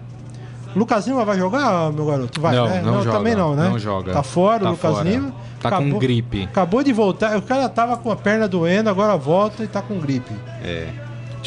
[0.74, 2.40] O Lucas Lima vai jogar, meu garoto?
[2.40, 2.82] Vai, Não, né?
[2.82, 3.68] não joga, também não, né?
[3.68, 4.12] não joga.
[4.12, 5.08] Tá fora Tá o Lucas fora.
[5.08, 5.32] Lima.
[5.70, 6.44] Tá com gripe.
[6.44, 7.36] Acabou de voltar.
[7.36, 10.32] O cara tava com a perna doendo, agora volta e tá com gripe.
[10.62, 10.88] É.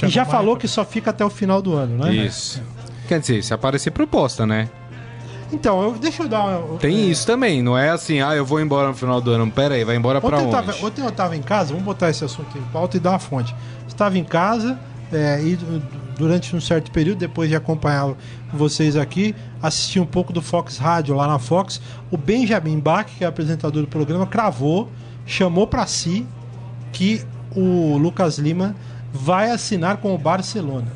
[0.04, 2.14] e já falou que só fica até o final do ano, né?
[2.14, 2.62] Isso.
[3.08, 4.70] Quer dizer, se aparecer proposta, né?
[5.52, 6.78] Então, eu, deixa eu dar uma.
[6.78, 9.50] Tem é, isso também, não é assim, ah, eu vou embora no final do ano.
[9.50, 10.52] Pera aí, vai embora pra Ontem eu, onde?
[10.52, 13.20] tava, ontem eu tava em casa, vamos botar esse assunto em pauta e dar uma
[13.20, 13.56] fonte.
[13.88, 14.78] Estava em casa
[15.12, 15.82] é, e du-
[16.18, 18.16] durante um certo período, depois de acompanhar
[18.54, 21.80] vocês aqui, assisti um pouco do Fox Rádio lá na Fox.
[22.10, 24.90] O Benjamin Bach, que é apresentador do programa, cravou,
[25.26, 26.26] chamou para si
[26.92, 27.24] que
[27.56, 28.76] o Lucas Lima
[29.14, 30.92] vai assinar com o Barcelona.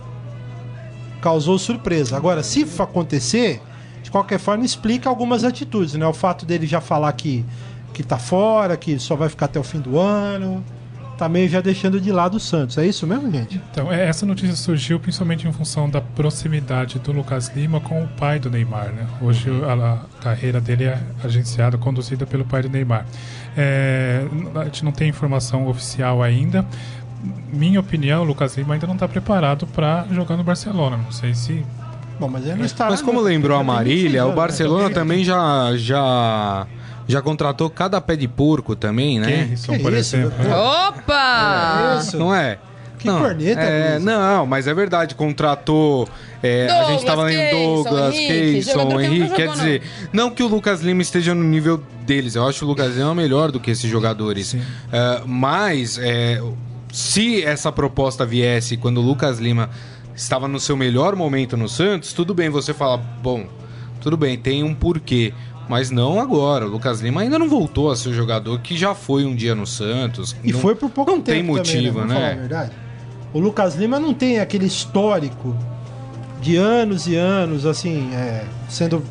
[1.22, 2.18] Causou surpresa.
[2.18, 3.62] Agora, se acontecer,
[4.02, 6.06] de qualquer forma, explica algumas atitudes, né?
[6.08, 7.46] O fato dele já falar que,
[7.94, 10.64] que tá fora, que só vai ficar até o fim do ano.
[11.22, 12.80] Tá meio já deixando de lado o Santos.
[12.80, 13.62] É isso mesmo, gente?
[13.70, 18.08] Então, é, essa notícia surgiu principalmente em função da proximidade do Lucas Lima com o
[18.08, 18.88] pai do Neymar.
[18.88, 19.06] Né?
[19.22, 23.06] Hoje a, a carreira dele é agenciada, conduzida pelo pai do Neymar.
[23.56, 26.66] É, a gente não tem informação oficial ainda.
[27.54, 30.98] Minha opinião, o Lucas Lima ainda não está preparado para jogar no Barcelona.
[30.98, 31.64] Não sei se
[32.20, 32.90] Bom, mas ele não está.
[32.90, 36.66] Mas como lembrou a Marília, o Barcelona também já, já,
[37.12, 39.46] Já contratou cada pé de porco também, né?
[39.48, 40.34] Keirson, Que por isso, exemplo.
[40.40, 41.98] meu Opa!
[42.00, 42.18] Isso.
[42.18, 42.58] Não é?
[42.98, 44.00] Que não, corneta, é.
[44.00, 46.08] Não, mas é verdade, contratou.
[46.44, 49.36] é, a Douglas, gente tava lendo Douglas, Henrique, Keyson, que Henrique.
[49.36, 49.82] Quer jogou, dizer,
[50.14, 52.36] não que o Lucas Lima esteja no nível deles.
[52.36, 54.56] Eu acho o Lucas Lima melhor do que esses jogadores.
[54.92, 56.42] É, mas, é,
[56.94, 59.70] se essa proposta viesse quando o Lucas Lima
[60.16, 63.48] estava no seu melhor momento no Santos, tudo bem você falar, bom,
[64.00, 65.34] tudo bem, tem um porquê.
[65.72, 66.66] Mas não agora.
[66.66, 69.56] O Lucas Lima ainda não voltou a ser o jogador que já foi um dia
[69.56, 70.36] no Santos.
[70.44, 71.92] E Não- foi por pouco não tempo tem motivo, também, né?
[72.02, 72.36] Vamos falar a né?
[72.36, 72.72] verdade.
[73.34, 75.56] O Lucas Lima não tem aquele histórico
[76.42, 79.02] de anos e anos, assim, é, sendo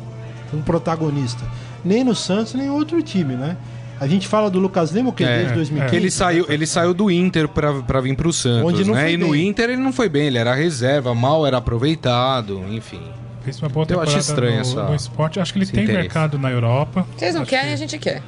[0.53, 1.43] um protagonista.
[1.83, 3.57] Nem no Santos, nem em outro time, né?
[3.99, 5.23] A gente fala do Lucas Lima, o que?
[5.23, 5.95] É, Desde 2015.
[5.95, 9.01] Ele saiu, ele saiu do Inter pra vir pro Santos, Onde não né?
[9.03, 9.47] foi E no bem.
[9.47, 13.01] Inter ele não foi bem, ele era reserva, mal era aproveitado, enfim.
[13.43, 15.39] Fez uma boa Eu acho temporada estranho no, essa- no esporte.
[15.39, 16.03] Acho que ele esse tem interesse.
[16.03, 17.05] mercado na Europa.
[17.17, 18.21] Vocês não Acho querem, que- a gente quer.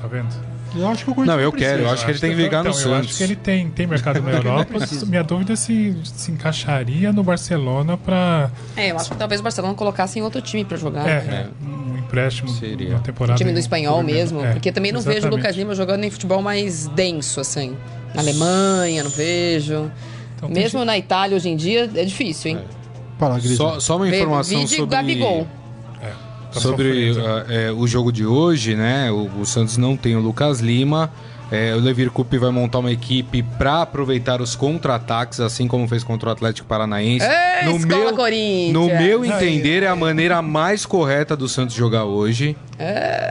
[0.00, 0.28] Tá vendo?
[0.76, 1.70] Eu acho que o Corinthians Não, eu precisa.
[1.76, 3.08] quero, eu acho que ele tem que ligar no então, Eu Santos.
[3.10, 4.74] acho que ele tem, tem mercado na Europa.
[5.06, 9.44] Minha dúvida é se se encaixaria no Barcelona para É, eu acho que talvez o
[9.44, 11.08] Barcelona colocasse em outro time pra jogar.
[11.08, 11.46] é, né?
[11.64, 12.90] um empréstimo Seria.
[12.90, 13.34] uma temporada.
[13.34, 14.44] O time do espanhol mesmo.
[14.44, 15.40] é, porque também não vejo o exatamente.
[15.42, 17.76] Lucas Lima jogando em futebol mais denso, assim.
[18.12, 19.90] Na Alemanha, não vejo.
[20.36, 22.58] Então, Mesmo na Itália hoje em dia é difícil, hein?
[23.18, 23.56] Fala, Gris.
[23.56, 25.46] Só, só uma informação vide sobre, Gabigol.
[26.52, 29.10] tá sobre ah, é, o jogo de hoje, né?
[29.10, 31.10] O, o Santos não tem o Lucas Lima.
[31.50, 36.02] É, o Levir Coupe vai montar uma equipe para aproveitar os contra-ataques, assim como fez
[36.02, 37.26] contra o Atlético Paranaense.
[37.26, 38.72] Ei, Escola Corinthians!
[38.72, 42.56] no meu entender, é a maneira mais correta do Santos jogar hoje.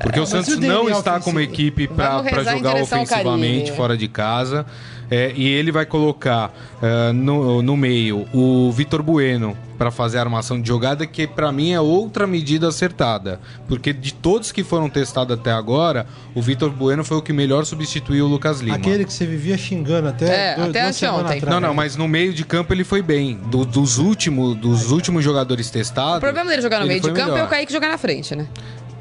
[0.02, 4.66] Porque o Mas Santos não está com uma equipe para jogar ofensivamente fora de casa.
[5.12, 6.52] É, e ele vai colocar
[6.82, 11.52] é, no, no meio o Vitor Bueno para fazer a armação de jogada, que para
[11.52, 13.40] mim é outra medida acertada.
[13.68, 17.64] Porque de todos que foram testados até agora, o Vitor Bueno foi o que melhor
[17.66, 18.78] substituiu o Lucas Lima.
[18.78, 21.38] Aquele que você vivia xingando até, É, dois, até duas anteontem.
[21.38, 21.44] atrás.
[21.54, 23.36] Não, não, mas no meio de campo ele foi bem.
[23.52, 26.18] Do- dos, últimos, dos últimos jogadores testados.
[26.18, 27.46] O problema dele jogar no meio de campo é melhor.
[27.46, 28.48] o Kaique jogar na frente, né?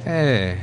[0.05, 0.57] É.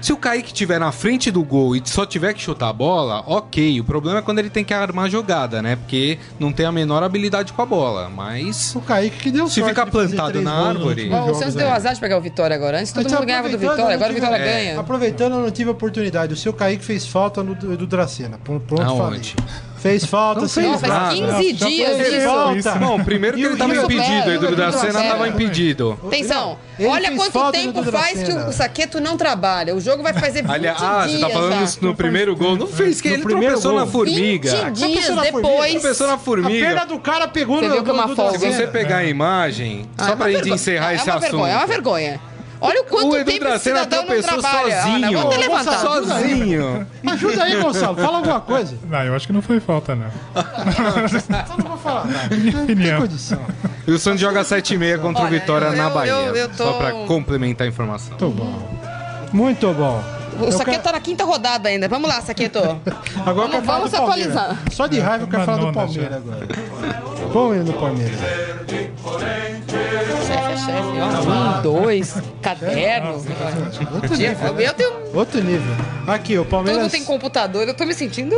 [0.00, 3.22] Se o Kaique estiver na frente do gol e só tiver que chutar a bola,
[3.26, 3.78] ok.
[3.80, 5.76] O problema é quando ele tem que armar a jogada, né?
[5.76, 8.08] Porque não tem a menor habilidade com a bola.
[8.08, 8.74] Mas.
[8.74, 12.00] O Kaique que deu Se ficar plantado na árvore- Ó, o Santos deu azar de
[12.00, 12.78] pegar o Vitória agora.
[12.80, 14.52] Antes todo Mas mundo ganhava do Vitória, agora o tive- Vitória É.
[14.64, 14.80] ganha.
[14.80, 16.32] Aproveitando, eu não tive oportunidade.
[16.32, 18.38] O seu Kaique fez falta no do, Dracena.
[18.42, 19.34] Pronto, pronto Aonde?
[19.34, 19.54] falei.
[19.80, 20.60] Fez falta, Não sim.
[20.60, 21.14] fez Não, faz nada.
[21.14, 22.26] 15 Já dias fez isso.
[22.28, 22.70] falta.
[22.78, 24.30] Bom, primeiro que ele estava Rio impedido.
[24.32, 25.00] Edu da supera.
[25.02, 25.98] estava impedido.
[26.06, 29.74] Atenção, Ele olha quanto tempo faz que o Saqueto não trabalha.
[29.74, 31.80] O jogo vai fazer 20 Aliás, ah, dias você tá falando já.
[31.80, 32.56] no, primeiro gol.
[32.56, 33.80] Não fez que No ele primeiro tropeçou gol.
[33.80, 34.50] na formiga.
[34.50, 35.72] 20 dias Tropeçou na formiga, depois.
[35.72, 36.86] Tropeçou na A perna formiga.
[36.86, 38.08] do cara pegou no é uma.
[38.38, 41.16] Se você pegar a imagem, Ah, só é pra uma gente encerrar é esse uma
[41.16, 41.30] assunto.
[41.30, 42.20] Vergonha, é uma vergonha.
[42.60, 44.78] Olha o quanto O Edu tempo esse cidadão não trabalha.
[44.78, 45.28] Ah, sozinho.
[45.30, 45.80] ter levantado.
[45.80, 46.86] Sozinho.
[47.06, 47.96] Ajuda aí, Gonçalo.
[47.96, 48.76] Fala alguma coisa.
[48.88, 50.06] Não, eu acho que não foi falta, não.
[50.34, 52.36] Eu não vou falar nada.
[52.36, 53.40] Não tem condição.
[53.86, 56.10] E o Santos joga 7,5 contra o Olha, Vitória eu- na Bahia.
[56.12, 58.16] eu- eu tô- Só pra complementar a informação.
[58.20, 58.80] Muito bom.
[59.32, 60.02] Muito bom.
[60.38, 61.86] O Eu Saqueto quero- tá na quinta rodada ainda.
[61.88, 62.58] Vamos lá, Saqueto.
[63.26, 64.56] Agora Vamos- vamos atualizar.
[64.70, 66.46] Só de raiva eu quero falar do Palmeiras agora.
[67.32, 68.18] Vamos ir no Palmeiras.
[69.90, 71.58] Chefe é chefe, ó.
[71.58, 73.20] Um, dois, caderno.
[74.16, 74.92] Dia- Eu tenho.
[75.14, 75.74] Outro nível.
[76.06, 76.82] Aqui, o Palmeiras.
[76.82, 78.34] mundo tem computador, eu tô me sentindo.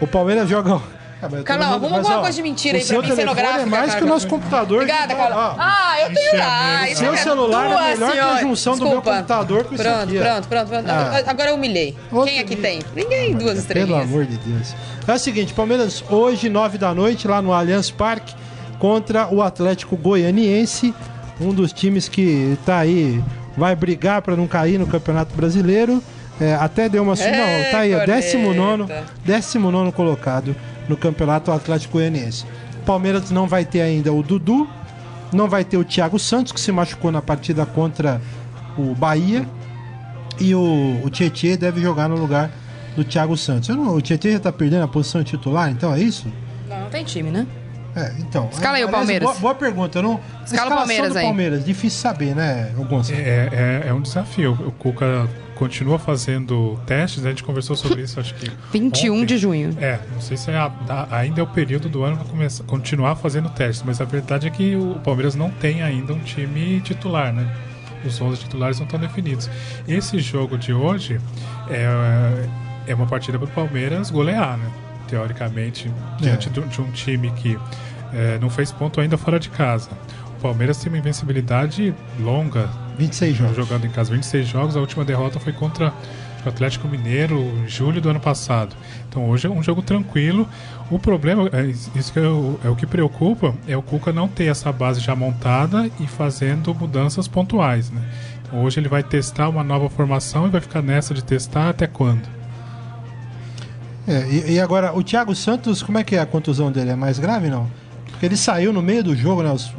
[0.00, 0.80] O Palmeiras joga.
[1.22, 4.04] Ah, Carlão, arruma alguma coisa de mentira aí pra seu mim, cenográfica, É mais que
[4.04, 4.82] o nosso computador.
[4.82, 5.56] Obrigada, Carlão.
[5.58, 6.80] Ah, eu tenho lá.
[6.88, 8.40] Seu isso é celular é melhor que a senhora.
[8.40, 9.16] junção do meu Desculpa.
[9.16, 10.22] computador com isso pronto, aqui, ó.
[10.22, 10.90] Pronto, pronto, pronto.
[10.90, 11.22] Ah.
[11.26, 11.96] Agora eu humilhei.
[12.12, 12.62] Outro Quem aqui nível.
[12.70, 12.82] tem?
[12.94, 14.02] Ninguém, duas Pelo estrelinhas.
[14.02, 14.74] amor de Deus.
[15.08, 18.34] É o seguinte, Palmeiras hoje, nove da noite, lá no Allianz Parque,
[18.78, 20.94] contra o Atlético Goianiense,
[21.40, 23.22] um dos times que tá aí,
[23.56, 26.02] vai brigar para não cair no Campeonato Brasileiro.
[26.40, 27.14] É, até deu uma.
[27.14, 28.20] É, não, tá aí, ó, corneta.
[28.20, 28.92] 19
[29.24, 30.54] 19 colocado
[30.88, 32.44] no Campeonato Atlético Goianiense.
[32.84, 34.68] Palmeiras não vai ter ainda o Dudu,
[35.32, 38.20] não vai ter o Thiago Santos, que se machucou na partida contra
[38.76, 39.46] o Bahia.
[40.40, 42.50] E o, o Tietchan deve jogar no lugar
[42.96, 43.68] do Thiago Santos.
[43.68, 46.26] Eu não- o Tietchan já tá perdendo a posição de titular, então é isso?
[46.68, 47.46] Não, não tem time, né?
[47.96, 48.48] É, então.
[48.52, 49.28] Escala aí o Palmeiras.
[49.28, 49.98] Boa, boa pergunta.
[49.98, 51.24] Eu não, Escala o Palmeiras aí.
[51.24, 53.18] Palmeiras, difícil saber, né, o Gonçalo?
[53.20, 54.52] É, é, é um desafio.
[54.52, 58.50] O Cuca continua fazendo testes, a gente conversou sobre isso, acho que.
[58.72, 59.26] 21 ontem.
[59.26, 59.76] de junho.
[59.80, 62.64] É, não sei se é a- a- ainda é o período do ano para começar,
[62.64, 66.80] continuar fazendo testes, mas a verdade é que o Palmeiras não tem ainda um time
[66.80, 67.46] titular, né?
[68.04, 69.48] Os 11 titulares não estão definidos.
[69.86, 71.18] Esse jogo de hoje
[71.70, 72.46] é,
[72.88, 74.66] é uma partida para o Palmeiras golear, né?
[75.08, 77.58] Teoricamente, diante de, de um time que
[78.12, 79.90] é, não fez ponto ainda fora de casa.
[80.38, 82.68] O Palmeiras tem uma invencibilidade longa.
[82.98, 83.56] 26 jogos.
[83.56, 84.76] Jogando em casa, 26 jogos.
[84.76, 85.92] A última derrota foi contra
[86.44, 88.76] o Atlético Mineiro em julho do ano passado.
[89.08, 90.48] Então hoje é um jogo tranquilo.
[90.90, 94.28] O problema, é, isso que é o, é o que preocupa, é o Cuca não
[94.28, 97.90] ter essa base já montada e fazendo mudanças pontuais.
[97.90, 98.00] Né?
[98.42, 101.86] Então hoje ele vai testar uma nova formação e vai ficar nessa de testar até
[101.86, 102.28] quando?
[104.06, 106.90] É, e, e, agora, o Thiago Santos, como é que é a contusão dele?
[106.90, 107.68] É mais grave não?
[108.06, 109.50] Porque ele saiu no meio do jogo, né?
[109.50, 109.72] Os,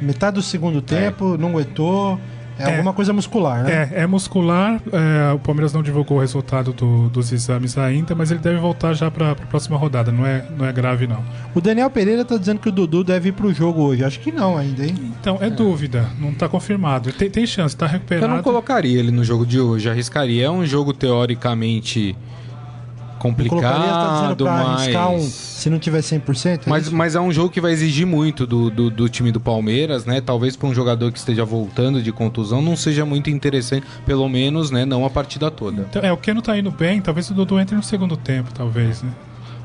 [0.00, 1.38] metade do segundo tempo, é.
[1.38, 2.18] não aguentou.
[2.58, 3.90] É, é, alguma coisa muscular, né?
[3.92, 4.80] É, é muscular.
[4.92, 8.94] É, o Palmeiras não divulgou o resultado do, dos exames ainda, mas ele deve voltar
[8.94, 10.10] já para a próxima rodada.
[10.10, 11.22] Não é, não é grave, não.
[11.54, 14.02] O Daniel Pereira está dizendo que o Dudu deve ir para o jogo hoje.
[14.02, 14.96] Acho que não ainda, hein?
[15.20, 15.50] Então, é, é.
[15.50, 16.08] dúvida.
[16.18, 17.12] Não está confirmado.
[17.12, 18.26] Tem, tem chance, está recuperado.
[18.26, 19.88] Eu não colocaria ele no jogo de hoje.
[19.88, 20.46] Arriscaria.
[20.46, 22.16] É um jogo teoricamente
[23.18, 24.94] complicado, tá mas...
[24.94, 26.66] Um, se não tiver 100%?
[26.66, 29.40] É mas, mas é um jogo que vai exigir muito do, do, do time do
[29.40, 30.20] Palmeiras, né?
[30.20, 34.70] Talvez para um jogador que esteja voltando de contusão não seja muito interessante, pelo menos,
[34.70, 34.84] né?
[34.84, 35.82] Não a partida toda.
[35.82, 39.02] Então, é, o Keno tá indo bem, talvez o Dudu entre no segundo tempo, talvez,
[39.02, 39.10] né?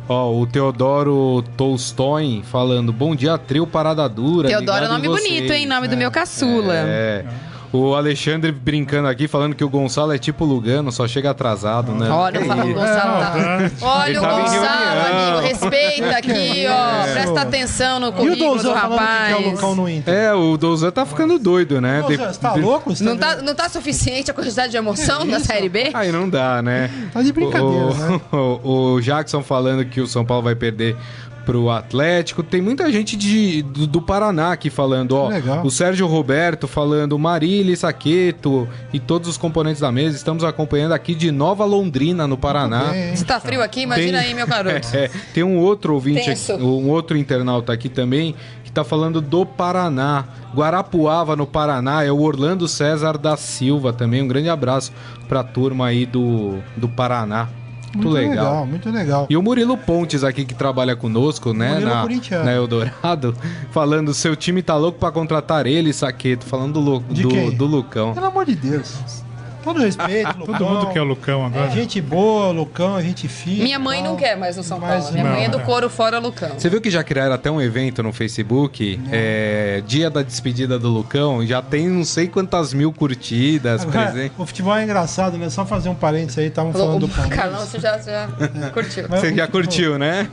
[0.08, 4.50] Ó, o Teodoro Tolstói falando, bom dia, trio Parada Dura.
[4.50, 5.66] Teodoro é nome bonito, hein?
[5.66, 6.76] Nome é, do meu caçula.
[6.76, 7.26] É.
[7.26, 7.53] é.
[7.74, 12.08] O Alexandre brincando aqui, falando que o Gonçalo é tipo Lugano, só chega atrasado, né?
[12.08, 13.72] Olha, o Gonçalo tá...
[13.82, 17.06] Olha o Gonçalo, amigo, respeita aqui, ó.
[17.08, 17.14] É.
[17.14, 19.36] Presta atenção no currículo do rapaz.
[19.36, 20.14] Que é, o Lucão no Inter.
[20.14, 22.04] é, o Douzan tá ficando doido, né?
[22.08, 22.96] Douzan, você tá louco?
[22.96, 25.90] Você não, tá, não tá suficiente a quantidade de emoção na Série B?
[25.96, 26.92] Aí não dá, né?
[27.12, 28.22] Tá de brincadeira, o, né?
[28.32, 30.96] O Jackson falando que o São Paulo vai perder
[31.46, 32.44] pro Atlético.
[32.44, 35.28] Tem muita gente de, do, do Paraná aqui falando, ó.
[35.28, 35.66] Legal.
[35.66, 40.16] O Sérgio Roberto falando, Marília Saqueto e todos os componentes da mesa.
[40.16, 42.94] Estamos acompanhando aqui de Nova Londrina, no Paraná.
[43.16, 44.74] Se tá frio aqui, imagina tem, aí, meu garoto.
[44.94, 46.30] É, tem um outro ouvinte,
[46.60, 50.26] um outro internauta aqui também, que tá falando do Paraná.
[50.54, 54.22] Guarapuava, no Paraná, é o Orlando César da Silva também.
[54.22, 54.92] Um grande abraço
[55.28, 57.50] pra turma aí do, do Paraná.
[57.96, 58.30] Muito, legal.
[58.30, 58.66] legal.
[58.66, 59.28] Muito legal.
[59.30, 61.80] E o Murilo Pontes aqui que trabalha conosco, né?
[61.80, 62.06] Na,
[62.44, 63.36] na Eldorado,
[63.72, 68.14] falando: seu time tá louco para contratar ele, Saqueto, falando do, do, do Lucão.
[68.14, 69.23] Pelo amor de Deus.
[69.64, 70.58] Todo respeito, Lucão.
[70.58, 71.68] Todo mundo quer o Lucão agora.
[71.68, 73.64] É, gente boa, Lucão, a gente fica.
[73.64, 75.12] Minha mãe não quer mais no São Paulo.
[75.12, 76.52] Minha não, mãe é do coro fora Lucão.
[76.58, 79.00] Você viu que já criaram até um evento no Facebook?
[79.12, 81.46] É, dia da despedida do Lucão.
[81.46, 83.84] Já tem não sei quantas mil curtidas.
[83.84, 85.50] Agora, o futebol é engraçado, né?
[85.50, 87.38] Só fazer um parênteses aí, estavam falando do Palmeiras.
[87.38, 88.70] Carlão, você já, já é.
[88.74, 89.08] curtiu.
[89.08, 90.30] Você já curtiu, né?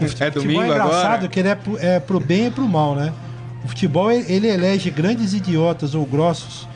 [0.00, 1.28] O futebol, é domingo é engraçado agora?
[1.28, 3.12] que ele é pro, é pro bem e pro mal, né?
[3.64, 6.66] O futebol, ele elege grandes idiotas ou grossos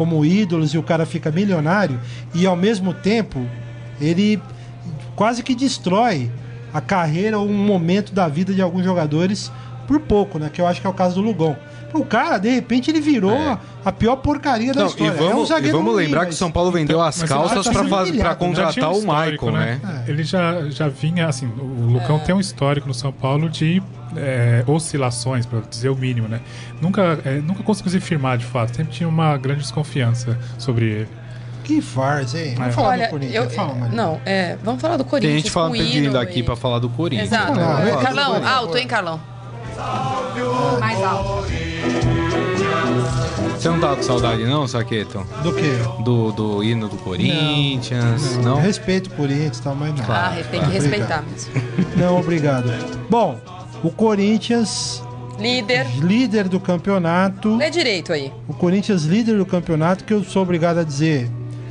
[0.00, 2.00] como ídolos e o cara fica milionário
[2.34, 3.46] e ao mesmo tempo
[4.00, 4.40] ele
[5.14, 6.30] quase que destrói
[6.72, 9.52] a carreira ou um momento da vida de alguns jogadores
[9.86, 10.48] por pouco, né?
[10.50, 11.54] Que eu acho que é o caso do Lugão.
[11.92, 13.58] O cara, de repente, ele virou é.
[13.84, 15.12] a pior porcaria da Não, história.
[15.12, 17.68] E vamos, é um e vamos lembrar que o São Paulo vendeu então, as calças
[17.68, 18.34] para né?
[18.36, 19.80] contratar o Michael, né?
[19.82, 20.04] né?
[20.08, 22.20] Ele já, já vinha, assim, o Lucão é.
[22.20, 23.82] tem um histórico no São Paulo de
[24.16, 26.40] é, oscilações, para dizer o mínimo, né?
[26.80, 31.08] Nunca, é, nunca conseguiu se firmar de fato, sempre tinha uma grande desconfiança sobre ele.
[31.64, 32.54] Que farsa, hein?
[32.56, 32.74] Vamos é.
[32.74, 33.44] falar Olha, do Corinthians.
[33.44, 35.34] Eu, Fala, não, é, vamos falar do Corinthians.
[35.34, 36.42] Tem gente falando pedindo aqui e...
[36.42, 37.30] para falar do Corinthians.
[37.30, 37.60] Exato.
[37.60, 39.20] Ah, Carlão, alto, hein, Carlão?
[40.80, 41.44] Mais alto.
[43.56, 45.24] Você não tava com saudade, não, Saqueto?
[45.42, 45.72] Do quê?
[46.02, 48.36] Do, do hino do Corinthians?
[48.38, 48.56] Não.
[48.56, 48.60] não?
[48.60, 50.04] Respeito o Corinthians e tal, mas não.
[50.08, 51.52] Ah, tem que respeitar mesmo.
[51.94, 52.70] Não, obrigado.
[53.10, 53.38] Bom,
[53.82, 55.02] o Corinthians.
[55.38, 55.86] Líder.
[56.02, 57.56] Líder do campeonato.
[57.56, 58.30] Lê direito aí.
[58.46, 61.30] O Corinthians líder do campeonato, que eu sou obrigado a dizer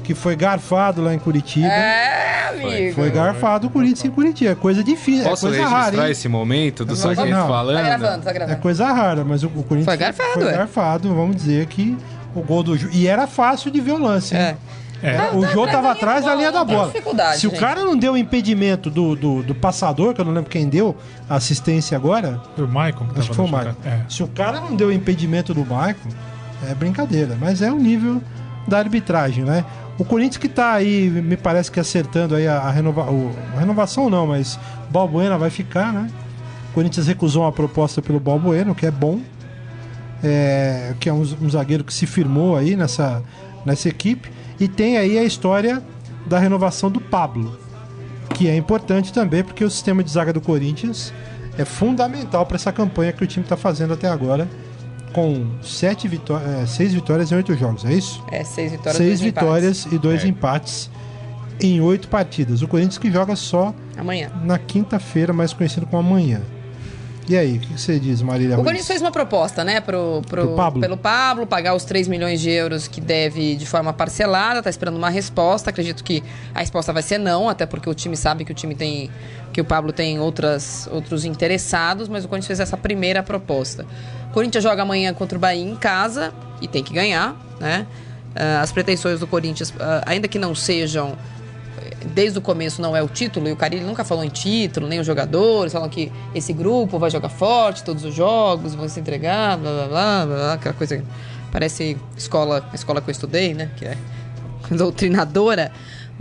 [0.09, 1.67] que foi garfado lá em Curitiba.
[1.67, 2.95] É, amigo.
[2.95, 4.51] Foi garfado o Corinthians em Curitiba.
[4.53, 5.23] É coisa difícil.
[5.23, 7.75] Posso é coisa registrar rara, esse momento do Saqueto falando?
[7.75, 8.57] Tá gravando, tá gravando.
[8.57, 10.33] É coisa rara, mas o, o Corinthians foi garfado.
[10.33, 10.57] Foi é.
[10.57, 11.95] garfado, vamos dizer que
[12.33, 12.75] o gol do.
[12.91, 14.33] E era fácil de ver o lance.
[15.01, 15.15] É.
[15.15, 15.31] É.
[15.33, 16.91] o Jô tava atrás da linha da bola.
[17.35, 20.49] Se o cara não deu o impedimento do, do, do, passador, que eu não lembro
[20.49, 20.95] quem deu
[21.29, 22.41] a assistência agora.
[22.55, 22.69] Foi o?
[23.13, 23.75] Que acho que foi o Michael.
[23.85, 23.99] É.
[24.09, 25.95] Se o cara não deu o impedimento do Michael,
[26.69, 27.37] é brincadeira.
[27.39, 28.21] Mas é o nível
[28.67, 29.65] da arbitragem, né?
[29.97, 33.59] O Corinthians que tá aí, me parece que acertando aí a, a, renova, o, a
[33.59, 34.57] renovação não, mas
[34.89, 36.09] Balbuena vai ficar, né?
[36.71, 39.19] O Corinthians recusou uma proposta pelo Balbuena, o que é bom.
[40.23, 43.23] É, que é um, um zagueiro que se firmou aí nessa,
[43.65, 44.29] nessa equipe.
[44.59, 45.81] E tem aí a história
[46.25, 47.57] da renovação do Pablo,
[48.35, 51.13] que é importante também porque o sistema de zaga do Corinthians
[51.57, 54.47] é fundamental para essa campanha que o time está fazendo até agora,
[55.13, 58.23] com sete vitó é, seis vitórias em oito jogos, é isso?
[58.31, 59.93] É, seis vitórias, seis vitórias empates.
[59.93, 60.27] e dois é.
[60.27, 60.89] empates
[61.59, 62.61] em oito partidas.
[62.61, 64.31] O Corinthians que joga só amanhã.
[64.43, 66.41] na quinta-feira, mais conhecido como amanhã.
[67.29, 68.59] E aí, o que você diz, Marília?
[68.59, 68.63] O?
[68.63, 70.81] Corinthians fez uma proposta, né, pro, pro, Pro Pablo.
[70.81, 74.97] pelo Pablo, pagar os 3 milhões de euros que deve de forma parcelada, tá esperando
[74.97, 75.69] uma resposta.
[75.69, 76.23] Acredito que
[76.55, 79.11] a resposta vai ser não, até porque o time sabe que o time tem.
[79.53, 83.85] que o Pablo tem outras, outros interessados, mas o Corinthians fez essa primeira proposta.
[84.31, 87.85] O Corinthians joga amanhã contra o Bahia em casa e tem que ganhar, né?
[88.35, 91.15] Ah, as pretensões do Corinthians, ah, ainda que não sejam
[92.13, 94.99] desde o começo não é o título, e o Carilli nunca falou em título, nem
[94.99, 99.57] os jogadores, falam que esse grupo vai jogar forte, todos os jogos vão se entregar,
[99.57, 101.03] blá blá blá, blá, blá aquela coisa
[101.51, 103.69] parece escola, a escola que eu estudei, né?
[103.75, 103.97] Que é
[104.71, 105.71] doutrinadora.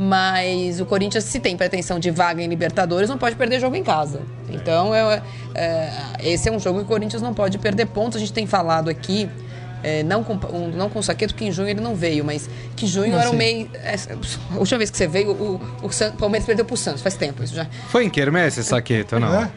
[0.01, 3.83] Mas o Corinthians, se tem pretensão de vaga em Libertadores, não pode perder jogo em
[3.83, 4.23] casa.
[4.49, 5.21] Então, é,
[5.57, 5.91] é,
[6.23, 8.17] esse é um jogo que o Corinthians não pode perder pontos.
[8.17, 9.29] A gente tem falado aqui
[9.83, 12.49] é, não, com, um, não com o Saqueto, porque em junho ele não veio, mas
[12.77, 13.39] que junho Não era o sei.
[13.39, 13.71] meio.
[13.75, 13.95] é,
[14.55, 17.43] a última vez que você veio, o, o San- Palmeiras perdeu pro Santos, faz tempo
[17.43, 17.67] isso já.
[17.89, 19.35] Foi em Quermesse, Saqueto, não?
[19.43, 19.51] É?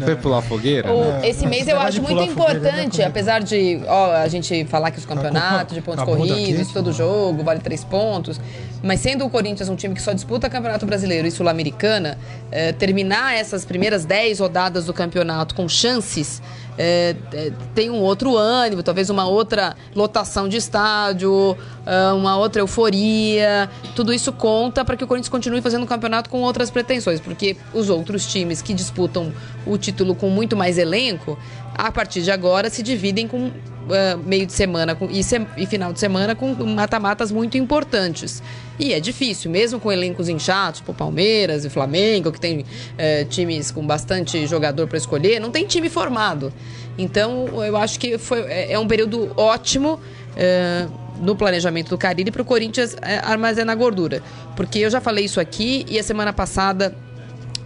[0.00, 0.92] Foi pular fogueira?
[0.92, 4.64] O- É, esse mês eu acho muito fogueira, importante, né, apesar de ó, a gente
[4.66, 6.92] falar que os campeonatos de pontos corridos, todo né?
[6.92, 8.40] jogo vale três pontos,
[8.80, 12.16] mas sendo o Corinthians um time que só disputa Campeonato Brasileiro e Sul-Americana,
[12.52, 16.40] eh, terminar essas primeiras dez rodadas do campeonato com chances
[16.78, 22.62] eh, eh, tem um outro ânimo, talvez uma outra lotação de estádio, ah, uma outra
[22.62, 23.68] euforia.
[23.96, 27.56] Tudo isso conta para que o Corinthians continue fazendo o campeonato com outras pretensões, porque
[27.74, 29.32] os outros times que disputam
[29.66, 31.36] o título com muito mais elenco,
[31.74, 33.50] a partir de agora se dividem com
[33.90, 38.42] ah, meio de semana com- e, se- e final de semana com mata-matas muito importantes.
[38.78, 42.64] E é difícil, mesmo com elencos inchados, tipo Palmeiras e Flamengo, que tem
[42.96, 46.52] eh, times com bastante jogador para escolher, não tem time formado.
[46.96, 49.98] Então, eu acho que foi, é, é um período ótimo
[50.36, 50.86] eh,
[51.20, 54.22] no planejamento do Carille para o Corinthians eh, armazenar gordura.
[54.54, 56.94] Porque eu já falei isso aqui e a semana passada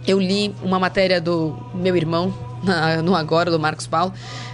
[0.07, 2.33] eu li uma matéria do meu irmão,
[3.03, 4.13] no Agora, do Marcos Paulo,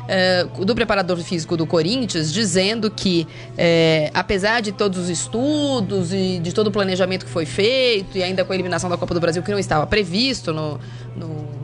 [0.10, 6.39] eh, do preparador físico do Corinthians, dizendo que, eh, apesar de todos os estudos e
[6.41, 9.19] de todo o planejamento que foi feito, e ainda com a eliminação da Copa do
[9.19, 10.80] Brasil que não estava previsto no,
[11.15, 11.60] no-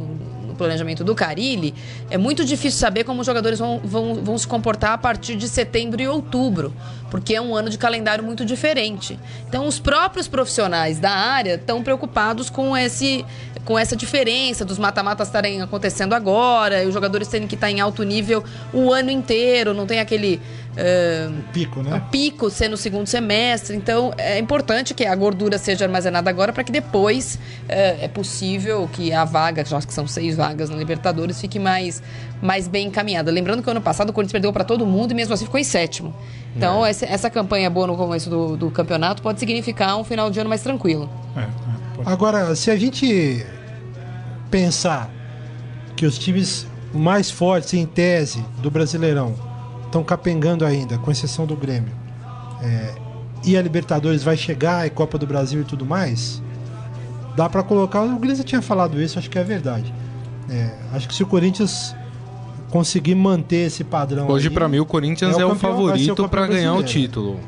[0.47, 1.73] no planejamento do Carilli,
[2.09, 5.49] é muito difícil saber como os jogadores vão, vão, vão se comportar a partir de
[5.49, 6.73] setembro e outubro,
[7.11, 9.19] porque é um ano de calendário muito diferente.
[9.49, 13.25] Então, os próprios profissionais da área estão preocupados com, esse,
[13.65, 17.81] com essa diferença dos mata-matas estarem acontecendo agora, e os jogadores terem que estar em
[17.81, 20.39] alto nível o ano inteiro, não tem aquele.
[20.77, 22.01] eh, Pico, né?
[22.11, 23.75] pico ser no segundo semestre.
[23.75, 28.87] Então, é importante que a gordura seja armazenada agora para que depois é, é possível
[28.93, 32.03] que a vaga, já que são seis vagas na Libertadores, fique mais,
[32.41, 33.31] mais bem encaminhada.
[33.31, 35.63] Lembrando que ano passado o Corinthians perdeu para todo mundo e mesmo assim ficou em
[35.63, 36.13] sétimo.
[36.55, 40.39] Então, essa, essa campanha boa no começo do, do campeonato pode significar um final de
[40.39, 41.09] ano mais tranquilo.
[41.35, 41.45] É, é,
[42.05, 43.45] Agora, se a gente
[44.49, 45.09] pensar
[45.95, 49.35] que os times mais fortes, em tese, do Brasileirão
[49.85, 51.93] estão capengando ainda, com exceção do Grêmio,
[52.61, 52.95] é,
[53.43, 56.41] e a Libertadores vai chegar, e Copa do Brasil e tudo mais,
[57.35, 58.01] dá pra colocar.
[58.01, 59.93] O Grisa tinha falado isso, acho que é verdade.
[60.49, 61.95] É, acho que se o Corinthians
[62.69, 64.27] conseguir manter esse padrão.
[64.27, 67.39] Hoje, pra mim, o Corinthians é é, o ser o favorito pra ganhar o título.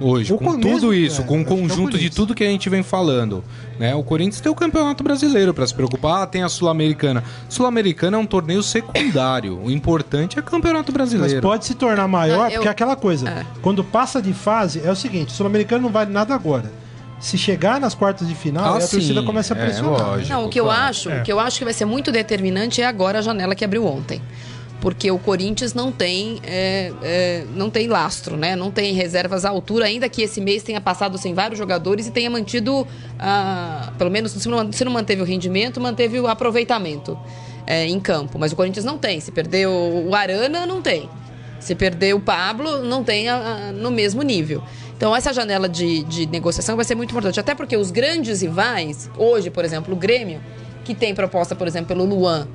[0.00, 2.42] Hoje, O com começo, tudo isso, é, com que é conjunto por de tudo que
[2.42, 3.44] a gente vem falando.
[3.78, 3.94] Né?
[3.94, 7.22] O Corinthians tem o Campeonato Brasileiro pra se preocupar, ah, tem a Sul-Americana.
[7.48, 9.60] Sul-Americana é um torneio secundário.
[9.62, 11.42] O importante é o Campeonato Mas Brasileiro.
[11.42, 13.28] pode se tornar maior, Ah, eu- porque é aquela coisa.
[13.28, 13.46] É.
[13.62, 16.72] Quando passa de fase, é o seguinte: o Sul-Americano não vale nada agora.
[17.18, 20.00] Se chegar nas quartas de final, Ah, a torcida sim, começa a é, pressionar.
[20.08, 20.32] lógico.
[20.32, 20.80] Não, o que eu claro.
[20.84, 21.20] acho, É.
[21.20, 23.84] o que eu acho que vai ser muito determinante é agora a janela que abriu
[23.86, 24.22] ontem.
[24.80, 28.56] Porque o Corinthians não tem, é, é, não tem lastro, né?
[28.56, 32.10] Não tem reservas à altura, ainda que esse mês tenha passado sem vários jogadores e
[32.10, 32.86] tenha mantido,
[33.18, 37.18] ah, pelo menos se não, se não manteve o rendimento, manteve o aproveitamento
[37.66, 38.38] é, em campo.
[38.38, 39.20] Mas o Corinthians não tem.
[39.20, 41.10] Se perdeu o Arana, não tem.
[41.58, 43.36] Se perder o Pablo, não tem a-
[43.68, 44.62] a- no mesmo nível.
[44.96, 47.38] Então, essa janela de, de negociação vai ser muito importante.
[47.38, 50.40] Até porque os grandes rivais, hoje, por exemplo, o Grêmio,
[50.84, 52.48] que tem proposta, por exemplo, pelo Luan,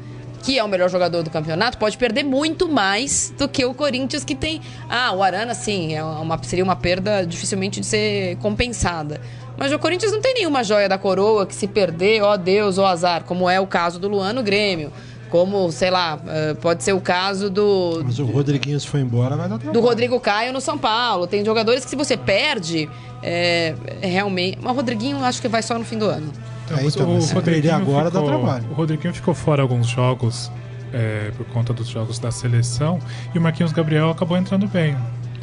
[0.46, 4.24] que é o melhor jogador do campeonato, pode perder muito mais do que o Corinthians,
[4.24, 4.62] que tem.
[4.88, 9.20] Ah, o Arana, sim, é uma, seria uma perda dificilmente de ser compensada.
[9.58, 12.86] Mas o Corinthians não tem nenhuma joia da coroa que se perder, ó Deus, ó
[12.86, 14.92] azar, como é o caso do Luan no Grêmio.
[15.32, 19.36] Como, sei lá, eh, pode ser o caso do, Mas o Rodriguinho, se for embora,
[19.36, 19.84] vai dar do trabalho.
[19.84, 21.26] Rodrigo Caio no São Paulo.
[21.26, 22.88] Tem jogadores que se você perde,
[23.24, 24.60] é, realmente.
[24.62, 26.32] Mas o Rodriguinho acho que vai só no fim do ano.
[26.70, 28.66] É, então, mas se perder agora, dá trabalho.
[28.72, 30.52] O Rodriguinho ficou fora alguns jogos
[30.94, 33.00] é, por conta dos jogos da seleção
[33.34, 34.96] e o Marquinhos Gabriel acabou entrando bem.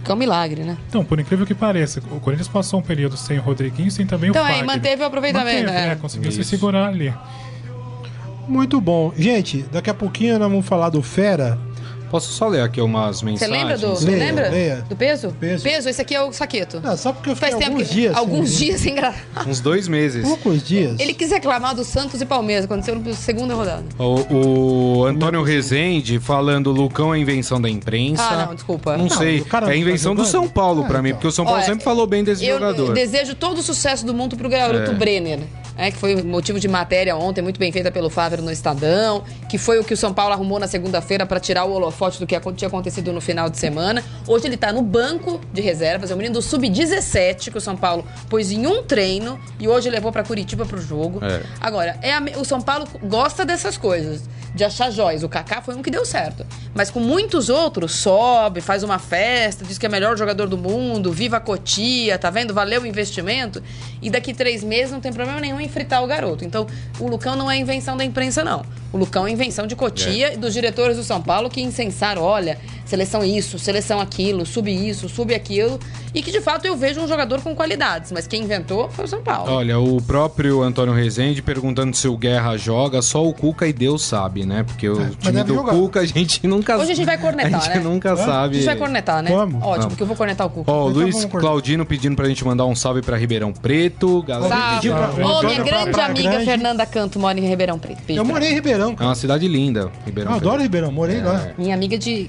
[0.03, 0.77] Que é um milagre, né?
[0.89, 4.05] Então, por incrível que pareça, o Corinthians passou um período sem o Rodriguinho e sem
[4.05, 4.67] também Então, o é, Fagner.
[4.67, 5.95] manteve o aproveitamento, Manteve, é.
[5.95, 6.51] Conseguiu se Isso.
[6.51, 7.15] segurar ali.
[8.49, 9.13] Muito bom.
[9.17, 11.57] Gente, daqui a pouquinho nós vamos falar do Fera.
[12.13, 13.59] Posso só ler aqui umas Você mensagens?
[13.59, 13.89] lembra do.
[13.89, 14.49] Você Leia, lembra?
[14.51, 14.85] leia.
[14.89, 15.35] Do peso?
[15.41, 15.89] Peso.
[15.89, 16.79] esse aqui é o saqueto.
[16.81, 17.95] Não, só porque eu fiquei Faz tempo alguns que.
[17.95, 18.13] dias.
[18.13, 18.65] sem alguns ver.
[18.67, 19.49] dias sem gravar.
[19.49, 20.23] Uns dois meses.
[20.23, 21.01] Poucos dias.
[21.01, 23.83] Ele quis reclamar do Santos e Palmeiras, aconteceu na segunda rodada.
[23.99, 28.23] O, o Antônio Rezende falando Lucão é invenção da imprensa.
[28.23, 28.97] Ah, não, desculpa.
[28.97, 29.41] Não, Não, sei.
[29.41, 30.27] cara é tá invenção do?
[30.27, 31.17] São Paulo Ah, pra mim, então.
[31.19, 32.93] porque o São Paulo Olha, sempre falou bem desse Eu jogador.
[32.93, 34.95] desejo todo o sucesso do mundo pro garoto É.
[34.95, 35.41] Brenner.
[35.77, 39.57] É, que foi motivo de matéria ontem, muito bem feita pelo Fávero no Estadão, que
[39.59, 42.39] foi o que o São Paulo arrumou na segunda-feira para tirar o holofote do que
[42.55, 44.05] tinha acontecido no final de semana.
[44.27, 47.77] Hoje ele tá no banco de reservas, é o menino do Sub-17 que o São
[47.77, 51.25] Paulo pôs em um treino e hoje levou para Curitiba pro jogo.
[51.25, 51.43] É.
[51.61, 54.23] Agora, é a o São Paulo gosta dessas coisas,
[54.55, 55.23] de achar jóias.
[55.23, 56.47] O Kaká foi um que deu certo.
[56.75, 60.59] Mas com muitos outros, sobe, faz uma festa, diz que é o melhor jogador do
[60.59, 62.53] mundo, viva a Cotia, tá vendo?
[62.53, 63.63] Valeu o investimento.
[64.01, 66.45] E daqui três meses não tem problema nenhum em fritar o garoto.
[66.45, 66.67] Então,
[66.99, 68.65] o Lucão não é invenção da imprensa, não.
[68.93, 72.59] O Lucão é invenção de Cotia e dos diretores do São Paulo que incensaram, olha,
[72.85, 75.81] seleção isso, seleção aquilo, sub isso, sub aquilo.
[76.15, 78.13] E que, de fato, eu vejo um jogador com qualidades.
[78.13, 79.51] Mas quem inventou foi o São Paulo.
[79.51, 84.03] Olha, o próprio Antônio Rezende perguntando se o Guerra joga, só o Cuca e Deus
[84.03, 84.63] sabe, né?
[84.63, 85.73] Porque o mas time do jogar.
[85.73, 87.81] Cuca a gente nunca Hoje a gente vai cornetar, A gente né?
[87.83, 88.57] nunca A sabe.
[88.57, 89.31] gente vai cornetar, né?
[89.31, 89.63] Vamos.
[89.63, 90.71] Ótimo, porque eu vou cornetar o Cuca.
[90.71, 91.25] Ó, o Então Luiz.
[91.25, 94.23] Claudino pedindo pra gente mandar um salve pra Ribeirão Preto.
[94.23, 94.75] Galera, Salve.
[94.77, 96.45] pediu pra- Ô, pra- minha pra- grande pra amiga grande.
[96.45, 98.03] Fernanda Canto mora em Ribeirão Preto.
[98.11, 99.09] Eu pra morei em Ribeirão, É cara.
[99.11, 101.35] uma cidade linda, Ribeirão Eu adoro Ribeirão, morei lá.
[101.35, 101.55] ela.
[101.57, 102.29] Minha amiga de.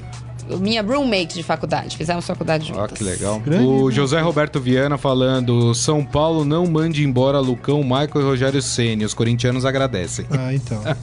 [0.60, 1.95] Minha roommate de faculdade.
[1.95, 2.84] Fizemos faculdade juntas.
[2.84, 3.39] Ah, que legal.
[3.39, 3.93] Grande, o né?
[3.95, 9.06] José Roberto Viana falando: São Paulo não mande embora Lucão, Michael e Rogério Ceni.
[9.06, 10.26] Os corintianos agradecem.
[10.30, 10.82] Ah, então.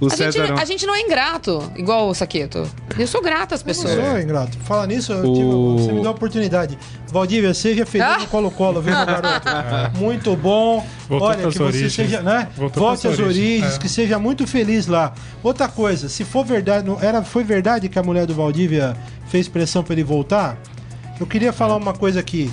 [0.00, 0.54] O A gente, César.
[0.56, 2.62] a gente não é ingrato, igual o Saqueto.
[2.98, 3.94] Eu sou grata às Eu pessoas.
[3.94, 4.56] sou ingrato.
[4.58, 6.78] Fala nisso, eu O- tive- você me deu a oportunidade.
[7.10, 8.18] Valdívia, seja feliz Ah!
[8.18, 9.48] no Colo-Colo, viu, meu garoto?
[9.98, 10.86] Muito bom.
[11.08, 11.92] Voltou Olha, que você origens.
[11.94, 12.48] seja, né?
[12.56, 13.26] Voltou Volte às origens,
[13.62, 13.78] origens, é.
[13.78, 15.12] que seja muito feliz lá.
[15.42, 18.96] Outra coisa, se for verdade, não- era, foi verdade que a mulher do Valdívia
[19.28, 20.58] fez pressão para ele voltar?
[21.20, 22.50] Eu queria falar uma coisa aqui.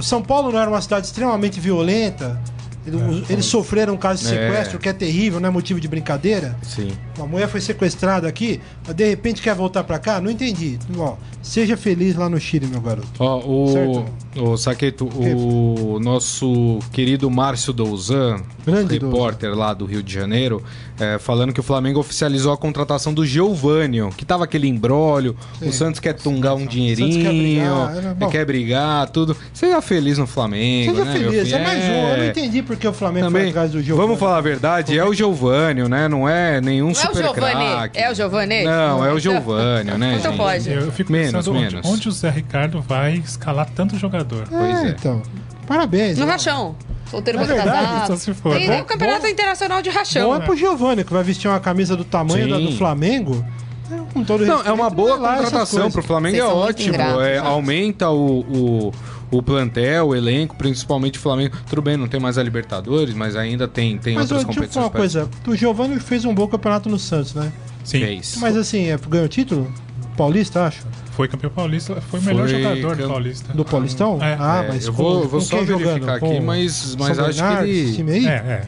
[0.00, 2.40] São Paulo não era uma cidade extremamente violenta.
[2.86, 4.46] Ele- Eles sofreram um caso de É.
[4.48, 6.56] sequestro que é terrível, não é motivo de brincadeira.
[6.62, 6.92] Sim.
[7.16, 10.20] Uma mulher foi sequestrada aqui, mas de repente quer voltar pra cá?
[10.20, 10.78] Não entendi.
[10.98, 13.08] Ó, seja feliz lá no Chile, meu garoto.
[13.18, 14.04] Ó, o, Certo.
[14.42, 20.62] o Saqueto, o nosso querido Márcio Douzan, Grande repórter lá do Rio de Janeiro,
[20.98, 25.72] é, falando que o Flamengo oficializou a contratação do Geovânio, que tava aquele embrólio, o
[25.72, 27.94] Santos quer tungar um dinheirinho, quer brigar,
[28.30, 28.38] quer?
[28.40, 28.46] Bom.
[28.46, 29.36] brigar, tudo.
[29.54, 31.88] Seja feliz no Flamengo, Seja né, feliz, é mais um.
[31.88, 34.00] Eu não entendi porque o Flamengo foi Também, atrás do jogo.
[34.00, 36.08] vamos falar a verdade, é o Geovânio, né?
[36.08, 37.98] Não é nenhum Não é o craque.
[37.98, 38.64] É o Giovani?
[38.64, 40.40] Não, é o Geovânio, né, Então gente?
[40.40, 40.70] pode.
[40.70, 41.90] Eu fico Menos, pensando onde, menos.
[41.90, 44.46] onde o Zé Ricardo vai escalar tanto jogador.
[44.48, 44.88] Pois É, é.
[44.90, 45.22] então.
[45.66, 46.18] Parabéns.
[46.18, 46.76] No rachão.
[47.10, 48.16] Solteiro É verdade, casado.
[48.16, 48.56] se for.
[48.56, 50.30] Tem Bom- o campeonato bom- internacional de rachão.
[50.30, 52.72] Bom é pro Giovanni, que vai vestir uma camisa do tamanho da do.
[52.72, 53.44] Flamengo.
[53.90, 56.68] É, Com todo Não, respeito, é uma boa essas contratação pro Flamengo, é Vocês muito
[56.68, 57.20] ótimo.
[57.20, 58.92] é, aumenta o, o,
[59.30, 61.56] o plantel, o elenco, principalmente o Flamengo.
[61.68, 64.64] Tudo bem, não tem mais a Libertadores, mas ainda tem, tem Mas outras eu, deixa
[64.64, 65.24] eu falar competições.
[65.24, 65.52] uma coisa.
[65.52, 67.52] O Giovanni fez um bom campeonato no Santos, né?
[67.84, 68.36] Sim, Fez.
[68.40, 69.72] Mas assim, é, ganhou título?
[70.16, 70.84] Paulista, acho?
[71.12, 73.52] foi campeão paulista, foi o melhor Foi jogador cam- do Paulista.
[73.54, 74.18] Do Paulistão?
[74.22, 74.36] É.
[74.38, 76.08] Ah, É, mas eu com- vou, com vou só verificar jogando?
[76.10, 77.94] aqui, Com mas, mas acho que Bernardo, esse ele.
[77.94, 78.26] time aí?
[78.26, 78.62] É, é.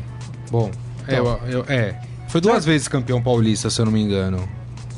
[0.50, 0.70] Bom,
[1.06, 2.00] é, eu- eu- é.
[2.28, 4.48] Foi duas vezes campeão paulista, se eu não me engano.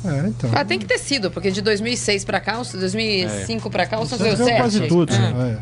[0.03, 0.49] É, então.
[0.53, 4.05] Ah, tem que ter sido, porque de 2006 pra cá, os- 2005 pra cá, o
[4.05, 4.57] Santos deu sete.
[4.57, 5.13] quase tudo.
[5.13, 5.17] É.
[5.17, 5.57] é.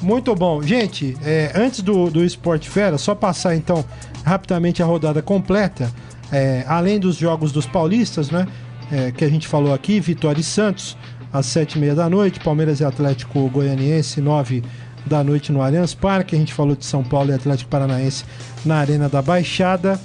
[0.00, 0.62] Muito bom.
[0.62, 3.84] Gente, é, antes do, do Sport Fera, só passar então
[4.24, 5.90] rapidamente a rodada completa.
[6.32, 8.48] É, além dos jogos dos paulistas, né?
[8.90, 10.96] é, que a gente falou aqui, Vitória e Santos,
[11.32, 14.62] às sete e meia da noite, Palmeiras e Atlético Goianiense, nove
[15.06, 16.34] da noite no Allianz Parque.
[16.34, 18.24] A gente falou de São Paulo e Atlético Paranaense
[18.64, 19.98] na Arena da Baixada,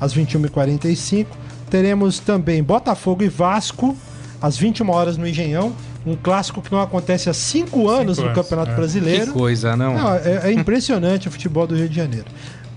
[0.00, 1.26] às 21h45.
[1.72, 3.96] Teremos também Botafogo e Vasco,
[4.42, 5.74] às 21 horas no Engenhão.
[6.04, 8.74] Um clássico que não acontece há cinco anos no anos, Campeonato é.
[8.74, 9.26] Brasileiro.
[9.28, 9.94] Que coisa, não?
[9.94, 12.26] Não, é, é impressionante o futebol do Rio de Janeiro.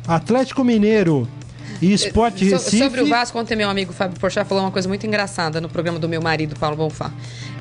[0.08, 1.28] Atlético Mineiro
[1.82, 2.78] e Sport So- Recife.
[2.78, 6.00] Sobre o Vasco, ontem meu amigo Fábio Porchat falou uma coisa muito engraçada no programa
[6.00, 7.12] do meu marido, Paulo Bonfá.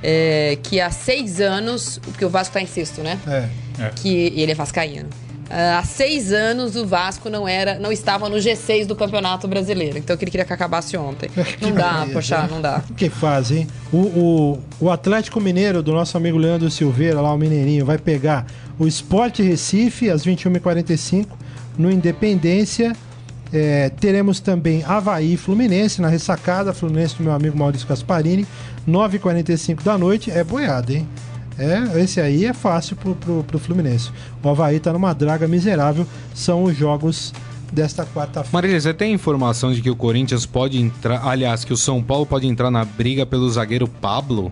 [0.04, 3.18] É, que há seis anos, porque o Vasco tá em sexto, né?
[3.26, 3.90] É.
[3.96, 5.08] Que, e ele é vascaíno.
[5.50, 9.98] Ah, há seis anos o Vasco não era, não estava no G6 do Campeonato Brasileiro.
[9.98, 11.30] Então ele queria que acabasse ontem.
[11.60, 12.48] Não dá, beleza, hein?
[12.50, 12.82] não dá.
[12.96, 13.66] Que faz, hein?
[13.92, 18.46] O, o, o Atlético Mineiro, do nosso amigo Leandro Silveira, lá o Mineirinho, vai pegar
[18.78, 21.26] o Sport Recife às 21h45
[21.78, 22.94] no Independência.
[23.52, 26.72] É, teremos também Havaí e Fluminense na ressacada.
[26.72, 28.46] Fluminense do meu amigo Maurício Gasparini,
[28.88, 30.30] 9h45 da noite.
[30.30, 31.08] É boiada, hein?
[31.58, 34.10] É, esse aí é fácil pro, pro, pro Fluminense.
[34.42, 36.06] O Havaí tá numa draga miserável.
[36.34, 37.32] São os jogos
[37.72, 38.48] desta quarta-feira.
[38.52, 41.26] Marília, você tem informação de que o Corinthians pode entrar.
[41.26, 44.50] Aliás, que o São Paulo pode entrar na briga pelo zagueiro Pablo?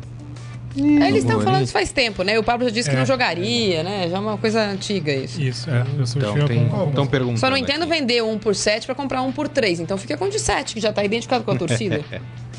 [0.74, 2.38] É, Eles estão Agora, falando isso faz tempo, né?
[2.38, 2.98] O Pablo já disse que É.
[2.98, 4.08] não jogaria, né?
[4.08, 5.38] Já é uma coisa antiga isso.
[5.42, 5.82] Isso, é.
[5.98, 7.40] Eu Então, tem, estão perguntando.
[7.40, 7.90] Só não entendo aqui.
[7.92, 9.80] vender um por 7 pra comprar um por 3.
[9.80, 12.00] Então fica com o de 7, que já tá identificado com a torcida.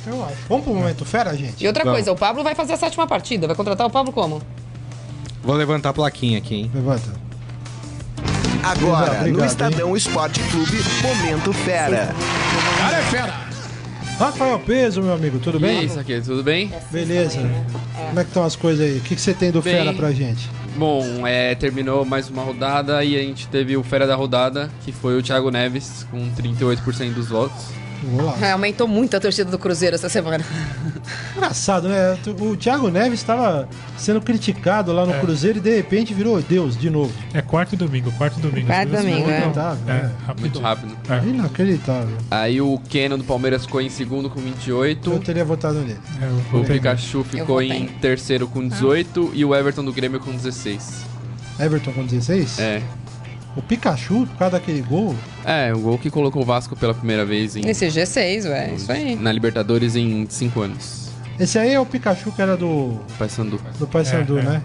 [0.06, 0.36] Eu acho.
[0.50, 1.64] Vamos pro momento fera, gente?
[1.64, 1.98] E outra Vamos.
[1.98, 3.48] coisa, o Pablo vai fazer a sétima partida.
[3.48, 4.42] Vai contratar o Pablo como?
[5.44, 6.72] Vou levantar a plaquinha aqui, hein?
[6.74, 7.24] Levanta.
[8.64, 9.46] Agora, Obrigado, no hein?
[9.46, 12.16] Estadão Esporte Clube, Momento Fera.
[14.18, 15.84] Rafael Peso, meu amigo, tudo bem?
[15.84, 16.72] isso aqui, tudo bem?
[16.92, 17.40] Beleza.
[18.08, 18.98] Como é que estão as coisas aí?
[19.00, 19.74] O que, que você tem do Bem.
[19.74, 20.50] fera pra gente?
[20.78, 24.92] Bom, é, terminou mais uma rodada e a gente teve o fera da rodada, que
[24.92, 27.66] foi o Thiago Neves, com 38% dos votos.
[28.42, 30.44] É, aumentou muito a torcida do Cruzeiro essa semana.
[31.36, 32.18] Engraçado, né?
[32.40, 35.20] O Thiago Neves estava sendo criticado lá no É.
[35.20, 37.14] Cruzeiro e de repente virou Deus de novo.
[37.34, 38.68] É quarto e domingo, quarto e domingo.
[38.68, 39.38] Quarto e domingo, é.
[39.38, 40.12] É, né?
[40.40, 40.96] Muito rápido.
[41.10, 42.18] É, Inacreditável.
[42.30, 45.20] Aí o Keno do Palmeiras ficou em segundo com Eu 28.
[45.20, 46.00] teria votado nele.
[46.22, 46.64] é, eu O.
[46.66, 51.04] Pikachu ficou em terceiro com 18 e o Everton do Grêmio com 16.
[51.60, 52.60] Everton com 16?
[52.60, 52.82] É.
[53.56, 57.24] O Pikachu, por causa daquele gol, É, o gol que colocou o Vasco pela primeira
[57.24, 58.74] vez em, Nesse G6, ué.
[58.76, 59.16] Isso aí.
[59.16, 61.10] na Libertadores em 5 anos.
[61.40, 63.60] esse aí é o Pikachu que era do, Paysandu.
[63.78, 64.44] do Paysandu, É, é.
[64.46, 64.62] né?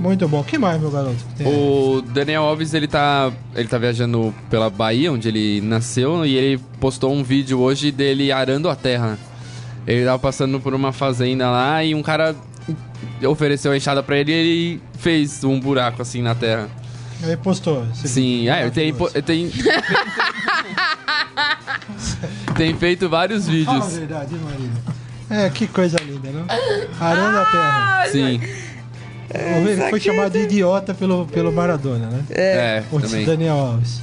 [0.00, 0.40] Muito bom.
[0.40, 1.14] O que mais, meu garoto?
[1.46, 6.60] O Daniel Alves, ele tá, ele tá viajando pela Bahia, onde ele nasceu, e ele
[6.80, 9.16] postou um vídeo hoje dele arando a terra.
[9.86, 12.34] Ele tava passando por uma fazenda lá e um cara
[13.28, 16.68] ofereceu a enxada pra ele e ele fez um buraco assim na terra.
[17.24, 17.86] Aí postou.
[17.94, 19.12] Sim, é, ele tem, Maravilhoso.
[19.16, 19.22] ele
[22.56, 23.96] tem, feito vários Fala a vídeos.
[23.96, 24.70] verdade, Marília.
[25.30, 26.44] É, que coisa linda, não?
[27.00, 28.06] Arando a terra.
[28.10, 28.40] Sim,
[29.34, 32.24] Ele foi chamado de idiota pelo, pelo Maradona, né?
[32.30, 33.24] é, O também.
[33.24, 34.00] Daniel Alves.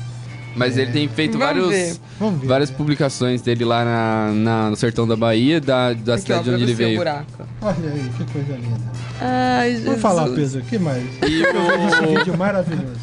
[0.60, 1.95] Mas ele tem feito Vamos vários, ver.
[2.20, 2.47] Vamos ver.
[2.47, 6.43] várias publicações dele lá na, na- no sertão da Bahia, da, da Aqui, ó, cidade
[6.43, 6.97] de pra onde ele você o veio.
[6.97, 7.26] buraco.
[7.62, 8.80] Olha aí, que coisa linda.
[9.22, 9.86] Ai, Jesus.
[9.86, 11.03] Vamos falar, Pedro, o que mais?
[11.28, 12.99] E esse o, vídeo maravilhoso.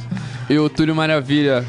[0.50, 1.64] e o Túlio Maravilha,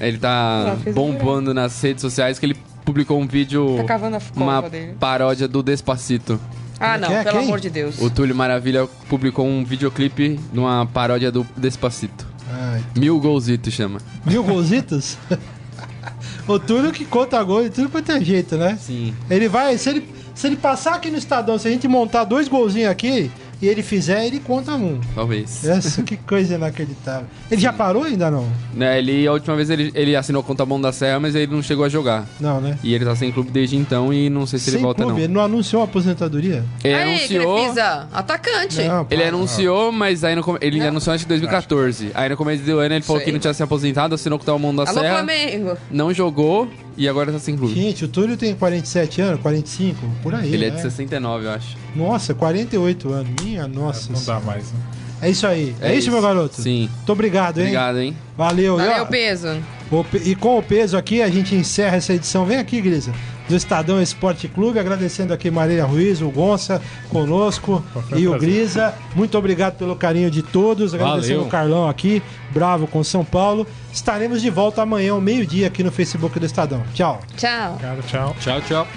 [0.00, 4.20] ele tá fez bombando nas redes sociais que ele publicou um vídeo, Tá cavando a
[4.36, 4.94] uma dele.
[4.98, 6.38] paródia do Despacito.
[6.80, 7.22] Ah, não, Quem é?
[7.22, 7.46] pelo Quem?
[7.46, 8.00] amor de Deus.
[8.00, 12.26] O Túlio Maravilha publicou um videoclipe numa paródia do Despacito.
[12.52, 13.98] Ai, Mil Golzito chama.
[14.26, 15.16] mil golzitos?
[16.46, 18.78] o Túlio que conta gol de tudo quanto é jeito, né?
[18.80, 19.14] Sim.
[19.30, 22.48] Ele vai, se ele, se ele passar aqui no Estadão, se a gente montar dois
[22.48, 23.30] golzinhos aqui
[23.62, 25.00] e ele fizer, ele conta um.
[25.14, 25.64] Talvez.
[25.64, 27.26] Essa, que coisa inacreditável.
[27.48, 28.46] Ele já parou ainda não?
[28.74, 31.46] Né, ele, a última vez ele, ele assinou contra a mão da Serra, mas ele
[31.52, 32.26] não chegou a jogar.
[32.40, 32.76] Não, né?
[32.82, 35.18] E ele tá sem clube desde então e não sei se ele Sem volta clube,
[35.18, 35.24] não.
[35.24, 36.64] ele não anunciou a aposentadoria?
[36.82, 37.56] Ele Aí, anunciou.
[37.58, 38.82] Crefisa, atacante.
[38.82, 39.28] Não, Ele para.
[39.28, 42.10] anunciou, mas aí no, ele anunciou acho que em 2014.
[42.14, 43.26] Aí no começo do ano ele falou Sei.
[43.26, 45.76] que não tinha se aposentado, assinou com o mão da Alô, Serra, Flamengo.
[45.90, 47.74] não jogou e agora tá sem clube.
[47.74, 50.52] Gente, o Túlio tem 47 anos, 45, por aí.
[50.52, 50.76] Ele é né?
[50.76, 51.76] de 69, eu acho.
[51.94, 53.30] Nossa, 48 anos.
[53.42, 54.12] Minha nossa.
[54.12, 54.78] Não dá mais, né?
[55.20, 55.74] É isso aí.
[55.80, 56.10] É, É isso, isso.
[56.10, 56.60] meu garoto?
[56.60, 56.88] Sim.
[56.96, 57.64] Muito obrigado, hein?
[57.66, 58.16] Obrigado, hein?
[58.36, 58.78] Valeu.
[58.80, 59.48] E, ó, Valeu, peso.
[59.90, 62.44] o pe- e com o peso aqui, a gente encerra essa edição.
[62.44, 63.12] Vem aqui, Grisa.
[63.48, 66.80] Do Estadão Esporte Clube, agradecendo aqui Marília Ruiz, o Gonça
[67.10, 68.48] conosco Foi e o prazer.
[68.50, 68.94] Grisa.
[69.14, 70.94] Muito obrigado pelo carinho de todos.
[70.94, 71.46] Agradecendo Valeu.
[71.46, 73.66] o Carlão aqui, bravo com São Paulo.
[73.92, 76.82] Estaremos de volta amanhã, ao meio-dia, aqui no Facebook do Estadão.
[76.94, 77.20] Tchau.
[77.36, 77.72] Tchau.
[77.74, 78.36] Obrigado, tchau.
[78.40, 78.88] Tchau, tchau.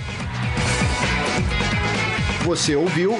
[2.46, 3.20] Você ouviu